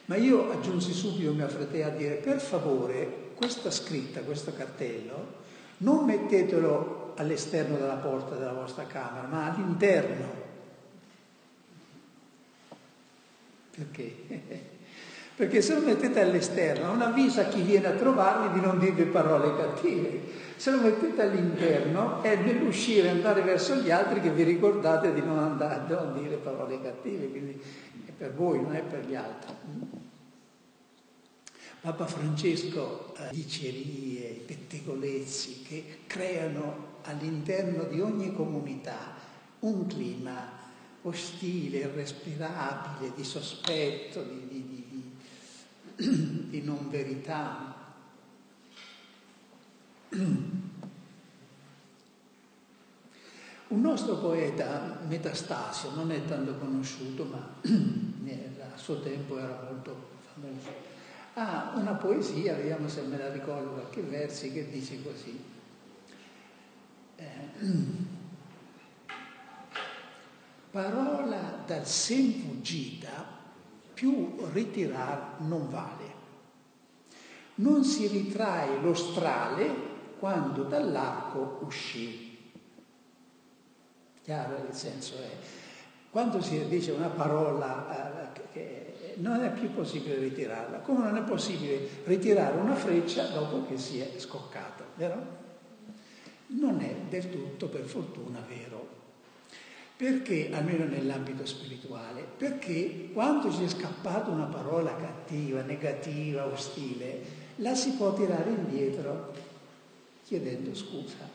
Ma 0.05 0.15
io 0.17 0.51
aggiunsi 0.51 0.93
subito, 0.93 1.33
mi 1.33 1.41
affrettai 1.41 1.83
a 1.83 1.89
dire, 1.89 2.15
per 2.15 2.39
favore, 2.39 3.29
questa 3.35 3.71
scritta, 3.71 4.21
questo 4.21 4.53
cartello, 4.53 5.39
non 5.77 6.05
mettetelo 6.05 7.13
all'esterno 7.15 7.77
della 7.77 7.95
porta 7.95 8.35
della 8.35 8.53
vostra 8.53 8.85
camera, 8.85 9.27
ma 9.27 9.51
all'interno. 9.51 10.49
Perché? 13.75 14.69
Perché 15.35 15.61
se 15.61 15.73
lo 15.73 15.81
mettete 15.81 16.21
all'esterno 16.21 16.87
non 16.87 17.01
avvisa 17.01 17.45
chi 17.45 17.61
viene 17.61 17.87
a 17.87 17.93
trovarvi 17.93 18.59
di 18.59 18.63
non 18.63 18.77
dirvi 18.77 19.05
parole 19.05 19.55
cattive. 19.55 20.49
Se 20.61 20.69
lo 20.69 20.79
mettete 20.79 21.23
all'interno 21.23 22.21
è 22.21 22.35
nell'uscire 22.35 23.07
e 23.07 23.09
andare 23.09 23.41
verso 23.41 23.77
gli 23.77 23.89
altri 23.89 24.21
che 24.21 24.29
vi 24.29 24.43
ricordate 24.43 25.11
di 25.11 25.19
non 25.19 25.39
andare 25.39 25.95
a 25.97 26.11
dire 26.11 26.35
parole 26.35 26.79
cattive, 26.79 27.31
quindi 27.31 27.59
è 28.05 28.11
per 28.15 28.35
voi, 28.35 28.61
non 28.61 28.75
è 28.75 28.83
per 28.83 29.03
gli 29.03 29.15
altri. 29.15 29.55
Papa 31.81 32.05
Francesco 32.05 33.15
eh, 33.15 33.31
dicerie, 33.31 34.43
pettegolezzi 34.45 35.63
che 35.63 35.97
creano 36.05 36.99
all'interno 37.05 37.85
di 37.85 37.99
ogni 37.99 38.31
comunità 38.31 39.15
un 39.61 39.87
clima 39.87 40.47
ostile, 41.01 41.79
irrespirabile, 41.79 43.13
di 43.15 43.23
sospetto, 43.23 44.21
di, 44.21 44.47
di, 44.47 45.15
di, 45.97 46.47
di 46.51 46.61
non 46.61 46.87
verità. 46.87 47.70
Un 53.67 53.81
nostro 53.81 54.17
poeta, 54.17 54.99
Metastasio, 55.07 55.91
non 55.95 56.11
è 56.11 56.25
tanto 56.25 56.55
conosciuto, 56.55 57.25
ma 57.25 57.47
a 58.73 58.77
suo 58.77 58.99
tempo 58.99 59.37
era 59.37 59.67
molto 59.69 60.09
famoso 60.33 60.89
ha 61.33 61.73
una 61.75 61.93
poesia, 61.93 62.55
vediamo 62.55 62.89
se 62.89 63.01
me 63.03 63.17
la 63.17 63.31
ricordo 63.31 63.69
qualche 63.71 64.01
versi, 64.01 64.51
che 64.51 64.69
dice 64.69 65.01
così. 65.01 65.41
Eh, 67.15 67.49
parola 70.71 71.63
dal 71.65 71.87
sen 71.87 72.33
fuggita, 72.33 73.39
più 73.93 74.35
ritirar 74.51 75.39
non 75.41 75.69
vale. 75.69 76.19
Non 77.55 77.83
si 77.85 78.07
ritrae 78.07 78.81
lo 78.81 78.93
strale 78.93 79.89
quando 80.21 80.61
dall'arco 80.65 81.61
uscì. 81.65 82.37
Chiaro 84.21 84.67
il 84.69 84.75
senso 84.75 85.15
è, 85.15 85.29
quando 86.11 86.39
si 86.43 86.63
dice 86.67 86.91
una 86.91 87.07
parola 87.07 88.31
eh, 88.53 89.15
non 89.15 89.43
è 89.43 89.51
più 89.51 89.73
possibile 89.73 90.19
ritirarla, 90.19 90.77
come 90.81 91.05
non 91.05 91.17
è 91.17 91.23
possibile 91.23 91.89
ritirare 92.03 92.55
una 92.59 92.75
freccia 92.75 93.29
dopo 93.29 93.65
che 93.65 93.79
si 93.79 93.99
è 93.99 94.11
scoccata, 94.19 94.83
vero? 94.95 95.39
Non 96.49 96.81
è 96.81 96.93
del 97.09 97.31
tutto, 97.31 97.67
per 97.69 97.85
fortuna, 97.85 98.43
vero. 98.47 98.99
Perché, 99.97 100.51
almeno 100.53 100.85
nell'ambito 100.85 101.47
spirituale, 101.47 102.27
perché 102.37 103.09
quando 103.11 103.51
ci 103.51 103.63
è 103.63 103.67
scappata 103.67 104.29
una 104.29 104.45
parola 104.45 104.95
cattiva, 104.95 105.63
negativa, 105.63 106.45
ostile, 106.45 107.39
la 107.55 107.73
si 107.73 107.93
può 107.93 108.13
tirare 108.13 108.51
indietro 108.51 109.40
chiedendo 110.31 110.73
scusa. 110.73 111.27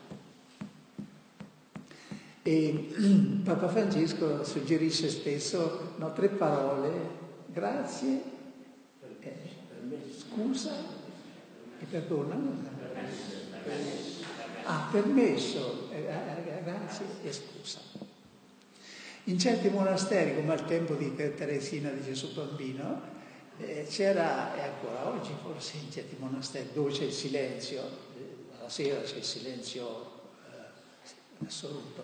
E 2.42 2.94
Papa 3.44 3.68
Francesco 3.68 4.42
suggerisce 4.42 5.10
spesso 5.10 5.92
no, 5.98 6.14
tre 6.14 6.30
parole 6.30 7.24
grazie, 7.48 8.22
eh, 9.20 9.34
scusa 10.18 10.72
e 11.78 11.84
perdona. 11.84 12.36
Ah, 14.64 14.88
permesso, 14.90 15.90
eh, 15.92 16.06
eh, 16.06 16.62
grazie 16.64 17.04
e 17.22 17.32
scusa. 17.34 17.80
In 19.24 19.38
certi 19.38 19.68
monasteri, 19.68 20.36
come 20.36 20.54
al 20.54 20.64
tempo 20.64 20.94
di 20.94 21.14
Teresina 21.14 21.90
di 21.90 22.02
Gesù 22.02 22.32
Bambino, 22.32 23.02
eh, 23.58 23.86
c'era, 23.88 24.56
e 24.56 24.62
ancora 24.62 25.08
oggi 25.08 25.32
forse 25.42 25.76
in 25.84 25.92
certi 25.92 26.16
monasteri, 26.18 26.70
dove 26.72 26.92
c'è 26.92 27.04
il 27.04 27.12
silenzio, 27.12 27.82
eh, 27.82 28.35
la 28.66 28.72
sera 28.72 29.00
c'è 29.00 29.18
il 29.18 29.24
silenzio 29.24 30.10
eh, 30.50 31.46
assoluto, 31.46 32.02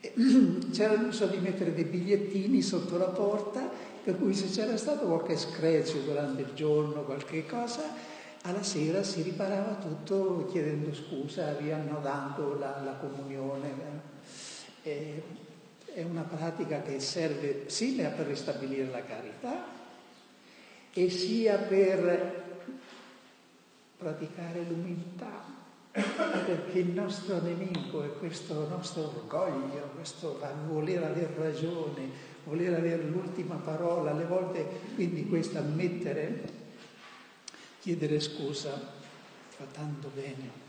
c'era 0.72 0.94
l'uso 0.94 1.26
di 1.26 1.38
mettere 1.38 1.72
dei 1.72 1.84
bigliettini 1.84 2.60
sotto 2.60 2.98
la 2.98 3.06
porta 3.06 3.66
per 4.04 4.18
cui 4.18 4.34
se 4.34 4.50
c'era 4.50 4.76
stato 4.76 5.06
qualche 5.06 5.38
screzio 5.38 6.02
durante 6.02 6.42
il 6.42 6.52
giorno, 6.52 7.04
qualche 7.04 7.46
cosa, 7.46 7.94
alla 8.42 8.62
sera 8.62 9.02
si 9.02 9.22
riparava 9.22 9.74
tutto 9.74 10.46
chiedendo 10.50 10.92
scusa, 10.94 11.56
riannodando 11.56 12.58
la, 12.58 12.80
la 12.84 12.92
comunione. 12.92 13.68
Eh, 14.82 15.22
è 15.92 16.02
una 16.02 16.22
pratica 16.22 16.82
che 16.82 17.00
serve 17.00 17.68
sia 17.68 18.10
per 18.10 18.26
ristabilire 18.26 18.90
la 18.90 19.02
carità 19.02 19.66
e 20.92 21.10
sia 21.10 21.56
per 21.56 22.48
praticare 23.98 24.64
l'umiltà, 24.66 25.59
perché 25.92 26.78
il 26.78 26.90
nostro 26.90 27.40
nemico 27.40 28.04
è 28.04 28.16
questo 28.18 28.68
nostro 28.68 29.08
orgoglio, 29.08 29.90
questo 29.94 30.38
voler 30.66 31.02
avere 31.02 31.34
ragione, 31.36 32.08
voler 32.44 32.74
avere 32.74 33.02
l'ultima 33.02 33.56
parola, 33.56 34.12
alle 34.12 34.24
volte 34.24 34.64
quindi 34.94 35.26
questo 35.26 35.58
ammettere, 35.58 36.58
chiedere 37.80 38.20
scusa 38.20 38.98
fa 39.48 39.64
tanto 39.72 40.10
bene. 40.14 40.68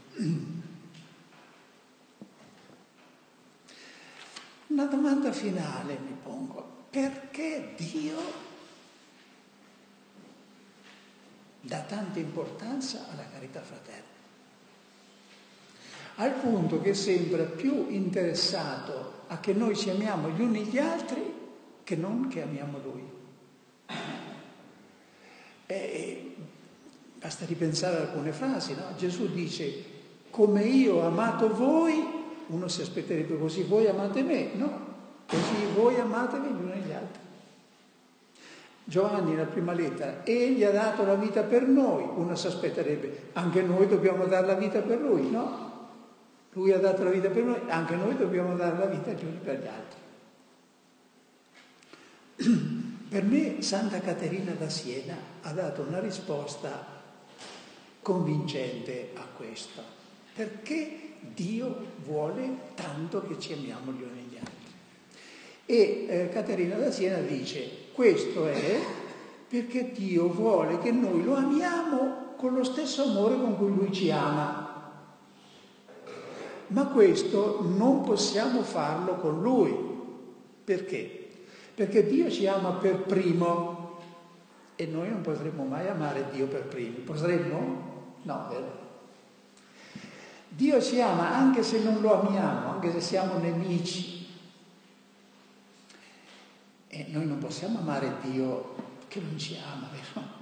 Una 4.67 4.85
domanda 4.85 5.31
finale 5.31 5.97
mi 5.99 6.17
pongo, 6.23 6.85
perché 6.89 7.73
Dio 7.77 8.49
dà 11.61 11.81
tanta 11.81 12.19
importanza 12.19 13.07
alla 13.11 13.27
carità 13.29 13.61
fraterna? 13.61 14.10
Al 16.15 16.33
punto 16.33 16.81
che 16.81 16.93
sembra 16.93 17.43
più 17.43 17.87
interessato 17.89 19.19
a 19.27 19.39
che 19.39 19.53
noi 19.53 19.75
ci 19.75 19.89
amiamo 19.89 20.29
gli 20.29 20.41
uni 20.41 20.63
gli 20.65 20.77
altri 20.77 21.33
che 21.83 21.95
non 21.95 22.27
che 22.27 22.41
amiamo 22.41 22.79
Lui. 22.83 23.03
E 25.65 26.35
basta 27.19 27.45
ripensare 27.45 27.95
ad 27.95 28.01
alcune 28.07 28.31
frasi, 28.31 28.73
no? 28.73 28.95
Gesù 28.97 29.31
dice, 29.31 29.83
come 30.29 30.63
io 30.63 30.95
ho 30.95 31.05
amato 31.05 31.53
voi, 31.53 32.03
uno 32.47 32.67
si 32.67 32.81
aspetterebbe 32.81 33.37
così, 33.37 33.63
voi 33.63 33.87
amate 33.87 34.21
me, 34.21 34.49
no? 34.53 34.89
Così 35.27 35.65
voi 35.73 35.97
amatevi 35.97 36.47
gli 36.47 36.61
uni 36.61 36.81
gli 36.81 36.91
altri. 36.91 37.21
Giovanni 38.83 39.31
nella 39.31 39.45
prima 39.45 39.71
lettera, 39.71 40.25
egli 40.25 40.63
ha 40.63 40.71
dato 40.71 41.05
la 41.05 41.15
vita 41.15 41.43
per 41.43 41.63
noi, 41.63 42.03
uno 42.15 42.35
si 42.35 42.47
aspetterebbe, 42.47 43.29
anche 43.33 43.61
noi 43.61 43.87
dobbiamo 43.87 44.25
dare 44.25 44.47
la 44.47 44.55
vita 44.55 44.81
per 44.81 44.99
lui, 44.99 45.29
no? 45.29 45.70
Lui 46.53 46.71
ha 46.71 46.79
dato 46.79 47.03
la 47.03 47.11
vita 47.11 47.29
per 47.29 47.43
noi, 47.43 47.59
anche 47.67 47.95
noi 47.95 48.17
dobbiamo 48.17 48.55
dare 48.55 48.77
la 48.77 48.85
vita 48.85 49.11
gli 49.11 49.23
uni 49.23 49.39
per 49.41 49.59
gli 49.59 49.67
altri. 49.67 49.99
Per 53.11 53.23
me 53.23 53.61
Santa 53.61 53.99
Caterina 53.99 54.53
da 54.53 54.69
Siena 54.69 55.17
ha 55.41 55.51
dato 55.51 55.81
una 55.81 55.99
risposta 55.99 57.01
convincente 58.01 59.09
a 59.15 59.25
questo, 59.35 59.81
perché 60.33 61.15
Dio 61.19 61.87
vuole 62.05 62.69
tanto 62.73 63.21
che 63.27 63.37
ci 63.37 63.51
amiamo 63.51 63.91
gli 63.91 64.01
uni 64.01 64.27
gli 64.29 64.37
altri. 64.37 64.55
E 65.65 66.05
eh, 66.07 66.29
Caterina 66.29 66.77
da 66.77 66.89
Siena 66.89 67.19
dice, 67.19 67.89
questo 67.93 68.47
è 68.47 68.79
perché 69.47 69.91
Dio 69.91 70.29
vuole 70.29 70.79
che 70.79 70.91
noi 70.91 71.23
lo 71.23 71.35
amiamo 71.35 72.35
con 72.37 72.53
lo 72.53 72.63
stesso 72.63 73.03
amore 73.03 73.35
con 73.35 73.57
cui 73.57 73.67
Lui 73.67 73.91
ci 73.91 74.09
ama. 74.09 74.60
Ma 76.71 76.85
questo 76.85 77.61
non 77.61 78.01
possiamo 78.01 78.61
farlo 78.63 79.15
con 79.15 79.41
Lui. 79.41 79.75
Perché? 80.63 81.29
Perché 81.73 82.05
Dio 82.07 82.29
ci 82.29 82.47
ama 82.47 82.73
per 82.73 83.03
primo 83.03 83.99
e 84.75 84.85
noi 84.85 85.09
non 85.09 85.21
potremmo 85.21 85.63
mai 85.63 85.87
amare 85.87 86.29
Dio 86.31 86.47
per 86.47 86.63
primo. 86.63 86.99
Potremmo? 86.99 88.15
No, 88.23 88.47
vero? 88.49 88.79
Dio 90.47 90.81
ci 90.81 91.01
ama 91.01 91.33
anche 91.33 91.63
se 91.63 91.81
non 91.81 92.01
lo 92.01 92.21
amiamo, 92.21 92.71
anche 92.71 92.91
se 92.91 93.01
siamo 93.01 93.37
nemici. 93.37 94.27
E 96.87 97.05
noi 97.09 97.25
non 97.25 97.37
possiamo 97.37 97.79
amare 97.79 98.15
Dio 98.21 98.75
che 99.07 99.19
non 99.19 99.37
ci 99.37 99.57
ama, 99.57 99.89
vero? 99.91 100.39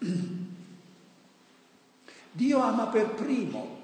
Dio 2.32 2.60
ama 2.60 2.86
per 2.86 3.08
primo, 3.10 3.78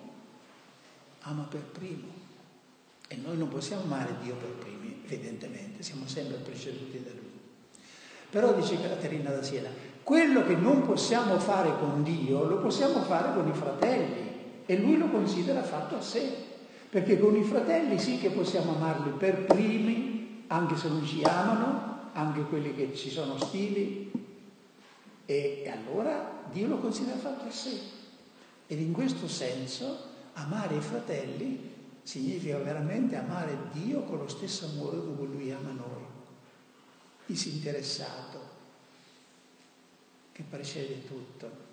ama 1.21 1.47
per 1.49 1.63
primo. 1.63 2.15
E 3.09 3.17
noi 3.17 3.37
non 3.37 3.49
possiamo 3.49 3.83
amare 3.83 4.17
Dio 4.23 4.35
per 4.35 4.51
primi, 4.51 5.03
evidentemente, 5.05 5.83
siamo 5.83 6.07
sempre 6.07 6.39
preceduti 6.39 7.03
da 7.03 7.11
Lui. 7.11 7.31
Però 8.31 8.53
dice 8.53 8.81
Caterina 8.81 9.31
da 9.31 9.43
Siena, 9.43 9.69
quello 10.03 10.45
che 10.45 10.57
non 10.57 10.85
possiamo 10.85 11.39
fare 11.39 11.79
con 11.79 12.03
Dio 12.03 12.45
lo 12.45 12.59
possiamo 12.59 13.03
fare 13.03 13.33
con 13.35 13.49
i 13.49 13.53
fratelli 13.53 14.65
e 14.67 14.79
Lui 14.79 14.99
lo 14.99 15.09
considera 15.09 15.63
fatto 15.63 15.97
a 15.97 16.01
sé, 16.01 16.33
perché 16.91 17.19
con 17.19 17.37
i 17.37 17.45
fratelli 17.45 17.99
sì 17.99 18.19
che 18.19 18.31
possiamo 18.31 18.75
amarli 18.75 19.11
per 19.11 19.45
primi, 19.45 20.45
anche 20.49 20.77
se 20.77 20.89
non 20.89 21.05
ci 21.05 21.23
amano, 21.23 22.11
anche 22.13 22.43
quelli 22.43 22.75
che 22.75 22.95
ci 22.95 23.11
sono 23.11 23.35
ostili, 23.35 24.11
e 25.25 25.73
allora 25.73 26.43
Dio 26.51 26.67
lo 26.67 26.79
considera 26.79 27.17
fatto 27.17 27.47
a 27.47 27.51
sé. 27.51 27.95
Ed 28.67 28.81
in 28.81 28.93
questo 28.93 29.29
senso 29.29 30.15
amare 30.35 30.77
i 30.77 30.81
fratelli 30.81 31.75
significa 32.03 32.59
veramente 32.59 33.17
amare 33.17 33.57
Dio 33.73 34.03
con 34.03 34.19
lo 34.19 34.29
stesso 34.29 34.67
amore 34.67 34.99
con 34.99 35.17
cui 35.17 35.27
Lui 35.27 35.53
ama 35.53 35.73
noi, 35.73 36.05
disinteressato, 37.27 38.55
che 40.33 40.45
precede 40.49 41.07
tutto. 41.07 41.65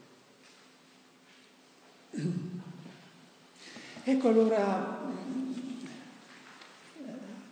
Ecco 4.05 4.27
allora, 4.27 4.99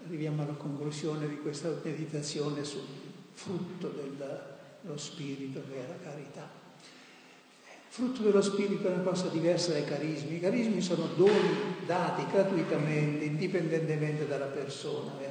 arriviamo 0.03 0.41
alla 0.41 0.51
conclusione 0.51 1.29
di 1.29 1.37
questa 1.37 1.73
meditazione 1.81 2.65
sul 2.65 2.83
frutto 3.31 3.87
dello 3.87 4.97
spirito 4.97 5.63
che 5.69 5.85
è 5.85 5.87
la 5.87 5.97
carità. 6.03 6.60
Frutto 7.93 8.21
dello 8.21 8.41
Spirito 8.41 8.87
è 8.87 8.93
una 8.93 9.03
cosa 9.03 9.27
diversa 9.27 9.73
dai 9.73 9.83
carismi. 9.83 10.37
I 10.37 10.39
carismi 10.39 10.79
sono 10.79 11.07
doni 11.17 11.75
dati 11.85 12.25
gratuitamente, 12.31 13.25
indipendentemente 13.25 14.25
dalla 14.29 14.45
persona. 14.45 15.19
Eh. 15.19 15.29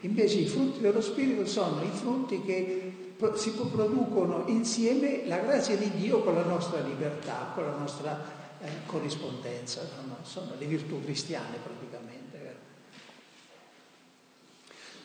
Invece 0.00 0.38
i 0.38 0.48
frutti 0.48 0.80
dello 0.80 1.00
Spirito 1.00 1.46
sono 1.46 1.80
i 1.84 1.90
frutti 1.92 2.42
che 2.42 3.14
si 3.36 3.52
producono 3.52 4.46
insieme 4.48 5.28
la 5.28 5.38
grazia 5.38 5.76
di 5.76 5.88
Dio 5.92 6.24
con 6.24 6.34
la 6.34 6.42
nostra 6.42 6.80
libertà, 6.80 7.52
con 7.54 7.66
la 7.66 7.76
nostra 7.76 8.20
eh, 8.60 8.68
corrispondenza. 8.86 9.82
Sono, 9.86 10.16
sono, 10.22 10.54
le 10.58 10.66
virtù 10.66 11.00
cristiane 11.04 11.58
praticamente. 11.62 12.36
Eh. 12.36 12.54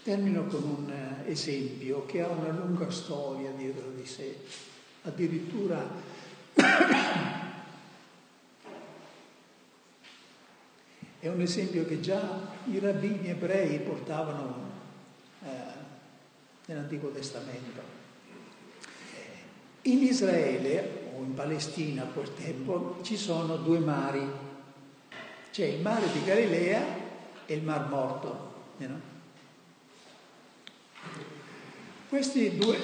Termino 0.01 0.47
con 0.47 0.63
un 0.63 0.89
eh, 0.89 1.29
esempio 1.29 2.07
che 2.07 2.23
ha 2.23 2.27
una 2.27 2.49
lunga 2.49 2.89
storia 2.89 3.51
dietro 3.51 3.91
di 3.95 4.07
sé. 4.07 4.35
Addirittura 5.03 6.15
è 11.19 11.27
un 11.27 11.41
esempio 11.41 11.85
che 11.85 11.99
già 11.99 12.39
i 12.65 12.79
rabbini 12.79 13.29
ebrei 13.29 13.79
portavano 13.79 14.69
eh, 15.43 15.49
nell'Antico 16.65 17.09
Testamento. 17.09 17.95
In 19.83 20.03
Israele 20.03 21.11
o 21.15 21.23
in 21.23 21.33
Palestina 21.33 22.03
a 22.03 22.07
quel 22.07 22.33
tempo 22.33 22.99
ci 23.03 23.17
sono 23.17 23.57
due 23.57 23.79
mari, 23.79 24.25
c'è 25.51 25.65
il 25.65 25.81
mare 25.81 26.11
di 26.11 26.23
Galilea 26.23 26.83
e 27.45 27.53
il 27.53 27.63
Mar 27.63 27.87
Morto. 27.87 28.53
You 28.77 28.87
know? 28.87 28.99
Questi 32.09 32.57
due 32.57 32.77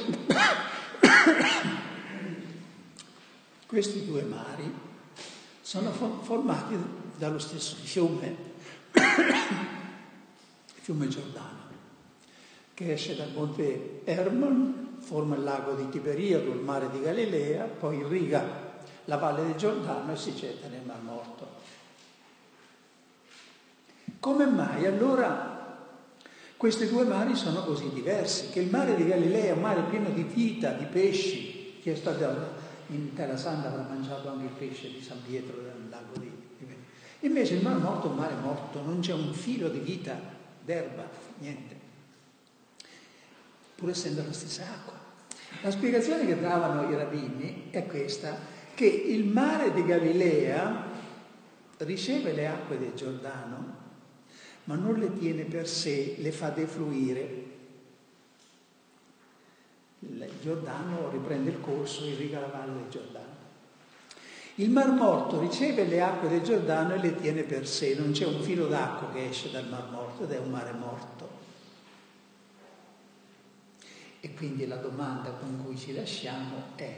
Questi 3.74 4.06
due 4.06 4.22
mari 4.22 4.72
sono 5.60 5.90
formati 5.90 6.78
dallo 7.18 7.40
stesso 7.40 7.76
fiume, 7.82 8.36
il 8.92 9.02
fiume 10.80 11.08
Giordano, 11.08 11.72
che 12.76 12.94
esce 12.94 13.16
dal 13.16 13.32
monte 13.32 14.02
Hermon, 14.04 14.98
forma 15.00 15.36
il 15.36 15.42
lago 15.42 15.74
di 15.74 15.90
Tiberio, 15.90 16.42
il 16.42 16.60
mare 16.60 16.92
di 16.92 17.02
Galilea, 17.02 17.64
poi 17.64 17.98
irriga 17.98 18.44
la 19.06 19.18
valle 19.18 19.44
del 19.44 19.56
Giordano 19.56 20.12
e 20.12 20.18
si 20.18 20.36
getta 20.36 20.68
nel 20.68 20.86
Mar 20.86 21.02
Morto. 21.02 21.48
Come 24.20 24.46
mai 24.46 24.86
allora 24.86 25.80
questi 26.58 26.88
due 26.88 27.06
mari 27.06 27.36
sono 27.36 27.64
così 27.64 27.90
diversi? 27.92 28.52
Che 28.52 28.60
il 28.60 28.70
mare 28.70 28.94
di 28.96 29.08
Galilea 29.08 29.46
è 29.46 29.54
un 29.54 29.62
mare 29.62 29.82
pieno 29.90 30.10
di 30.10 30.22
vita, 30.22 30.74
di 30.74 30.86
pesci, 30.86 31.80
che 31.82 31.94
è 31.94 31.96
stato 31.96 32.53
in 32.88 33.14
Terra 33.14 33.38
Santa 33.38 33.70
avrà 33.70 33.84
mangiato 33.84 34.30
anche 34.30 34.46
il 34.46 34.70
pesce 34.70 34.92
di 34.92 35.02
San 35.02 35.20
Pietro 35.26 35.62
del 35.62 35.90
lago 35.90 36.20
di 36.20 36.44
Invece 37.24 37.56
il 37.56 37.64
Mar 37.64 37.78
Morto 37.78 38.08
è 38.08 38.10
un 38.10 38.18
mare 38.18 38.36
morto, 38.36 38.82
non 38.82 39.00
c'è 39.00 39.14
un 39.14 39.34
filo 39.34 39.70
di 39.70 39.80
vita, 39.80 40.20
d'erba, 40.64 41.08
niente. 41.38 41.76
Pur 43.76 43.90
essendo 43.90 44.24
la 44.26 44.34
stessa 44.34 44.64
acqua. 44.64 44.94
La 45.62 45.72
spiegazione 45.72 46.26
che 46.26 46.40
davano 46.40 46.90
i 46.90 46.96
rabbini 46.96 47.68
è 47.70 47.86
questa, 47.86 48.38
che 48.74 48.86
il 48.86 49.26
mare 49.26 49.72
di 49.72 49.86
Galilea 49.86 50.92
riceve 51.78 52.34
le 52.34 52.48
acque 52.48 52.78
del 52.78 52.94
Giordano, 52.94 53.76
ma 54.66 54.76
non 54.76 54.96
le 54.96 55.18
tiene 55.18 55.44
per 55.44 55.68
sé, 55.68 56.16
le 56.18 56.32
fa 56.34 56.50
defluire 56.50 57.43
il 60.10 60.30
Giordano 60.42 61.10
riprende 61.10 61.52
il 61.52 61.62
corso 61.62 62.06
irriga 62.06 62.40
la 62.40 62.48
valle 62.48 62.74
del 62.74 62.90
Giordano. 62.90 63.32
Il 64.56 64.70
Mar 64.70 64.92
Morto 64.92 65.40
riceve 65.40 65.86
le 65.86 66.02
acque 66.02 66.30
del 66.30 66.44
Giordano 66.44 66.94
e 66.94 67.00
le 67.00 67.20
tiene 67.20 67.42
per 67.44 67.68
sé, 67.68 67.96
non 67.96 68.12
c'è 68.12 68.26
un 68.26 68.42
filo 68.42 68.68
d'acqua 68.68 69.12
che 69.12 69.30
esce 69.30 69.50
dal 69.50 69.68
Mar 69.68 69.90
Morto 69.90 70.26
ed 70.26 70.32
è 70.32 70.38
un 70.38 70.52
mare 70.52 70.74
morto. 70.74 71.42
E 74.20 74.34
quindi 74.36 74.68
la 74.68 74.76
domanda 74.76 75.32
con 75.32 75.64
cui 75.64 75.78
ci 75.78 75.94
lasciamo 75.94 76.56
è, 76.76 76.98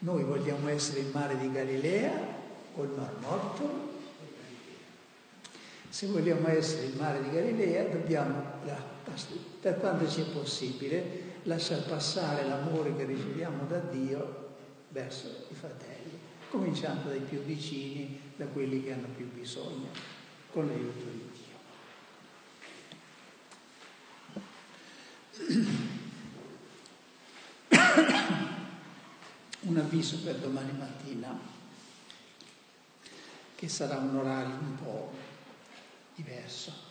noi 0.00 0.24
vogliamo 0.24 0.68
essere 0.68 1.00
il 1.00 1.10
mare 1.12 1.38
di 1.38 1.52
Galilea 1.52 2.12
o 2.74 2.82
il 2.82 2.90
Mar 2.96 3.14
Morto? 3.20 3.88
Se 5.88 6.06
vogliamo 6.06 6.48
essere 6.48 6.86
il 6.86 6.96
mare 6.96 7.22
di 7.22 7.30
Galilea 7.30 7.84
dobbiamo, 7.84 8.42
per 9.60 9.78
quanto 9.78 10.08
ci 10.08 10.22
è 10.22 10.24
possibile, 10.24 11.19
lasciar 11.44 11.82
passare 11.84 12.46
l'amore 12.46 12.94
che 12.96 13.04
riceviamo 13.04 13.64
da 13.66 13.78
Dio 13.78 14.56
verso 14.88 15.46
i 15.50 15.54
fratelli, 15.54 16.18
cominciando 16.50 17.08
dai 17.08 17.20
più 17.20 17.40
vicini, 17.42 18.20
da 18.36 18.46
quelli 18.46 18.82
che 18.82 18.92
hanno 18.92 19.08
più 19.16 19.30
bisogno, 19.30 19.88
con 20.50 20.66
l'aiuto 20.66 21.04
di 21.04 21.30
Dio. 21.32 21.58
Un 29.60 29.76
avviso 29.76 30.18
per 30.20 30.36
domani 30.36 30.72
mattina, 30.72 31.38
che 33.54 33.68
sarà 33.68 33.98
un 33.98 34.16
orario 34.16 34.54
un 34.54 34.74
po' 34.74 35.12
diverso 36.14 36.88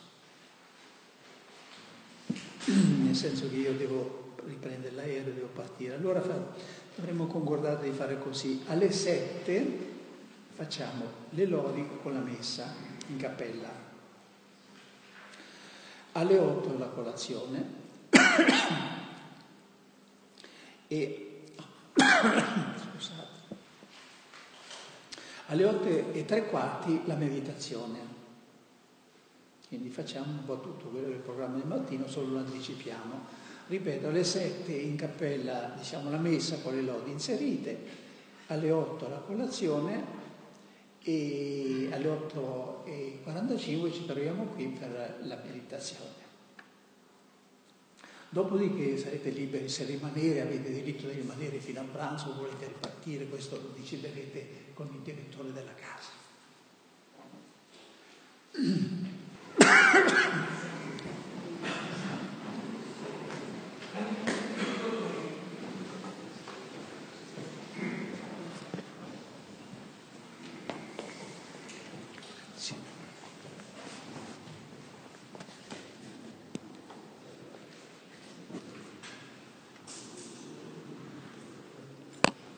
nel 3.04 3.16
senso 3.16 3.50
che 3.50 3.56
io 3.56 3.74
devo 3.74 4.29
riprendere 4.46 4.96
l'aereo, 4.96 5.34
devo 5.34 5.48
partire. 5.48 5.96
Allora 5.96 6.24
avremmo 6.98 7.28
concordato 7.28 7.84
di 7.84 7.92
fare 7.92 8.20
così. 8.20 8.64
Alle 8.68 8.92
7 8.92 9.98
facciamo 10.54 11.06
le 11.30 11.46
lodi 11.46 11.88
con 12.02 12.14
la 12.14 12.20
messa 12.20 12.74
in 13.08 13.18
cappella. 13.18 13.88
Alle 16.14 16.38
8 16.38 16.78
la 16.78 16.88
colazione 16.88 17.66
e 20.88 21.44
scusate, 21.94 23.28
alle 25.48 25.66
8 25.66 26.14
e 26.14 26.26
tre 26.26 26.48
quarti 26.48 27.02
la 27.06 27.16
meditazione. 27.16 28.18
Quindi 29.70 29.90
facciamo 29.90 30.32
un 30.32 30.46
po' 30.46 30.60
tutto 30.60 30.88
quello 30.88 31.10
il 31.10 31.20
programma 31.20 31.58
del 31.58 31.68
mattino, 31.68 32.08
solo 32.08 32.30
lo 32.30 32.40
anticipiamo 32.40 33.48
ripeto, 33.70 34.08
alle 34.08 34.24
7 34.24 34.72
in 34.72 34.96
cappella 34.96 35.74
diciamo, 35.78 36.10
la 36.10 36.18
messa 36.18 36.58
con 36.58 36.76
le 36.76 36.82
lodi 36.82 37.12
inserite, 37.12 37.78
alle 38.48 38.72
8 38.72 39.08
la 39.08 39.20
colazione 39.20 40.18
e 41.04 41.88
alle 41.92 42.08
8.45 42.08 43.94
ci 43.94 44.06
troviamo 44.06 44.46
qui 44.46 44.66
per 44.68 45.20
la 45.22 45.40
meditazione. 45.46 46.28
Dopodiché 48.32 48.98
sarete 48.98 49.30
liberi 49.30 49.70
se 49.70 49.86
rimanere, 49.86 50.42
avete 50.42 50.72
diritto 50.72 51.08
di 51.08 51.14
rimanere 51.14 51.60
fino 51.60 51.80
a 51.80 51.84
pranzo, 51.84 52.36
volete 52.36 52.68
ripartire, 52.68 53.26
questo 53.28 53.56
lo 53.56 53.72
deciderete 53.76 54.66
con 54.74 54.88
il 54.94 55.00
direttore 55.00 55.52
della 55.52 55.74
casa. 55.74 56.28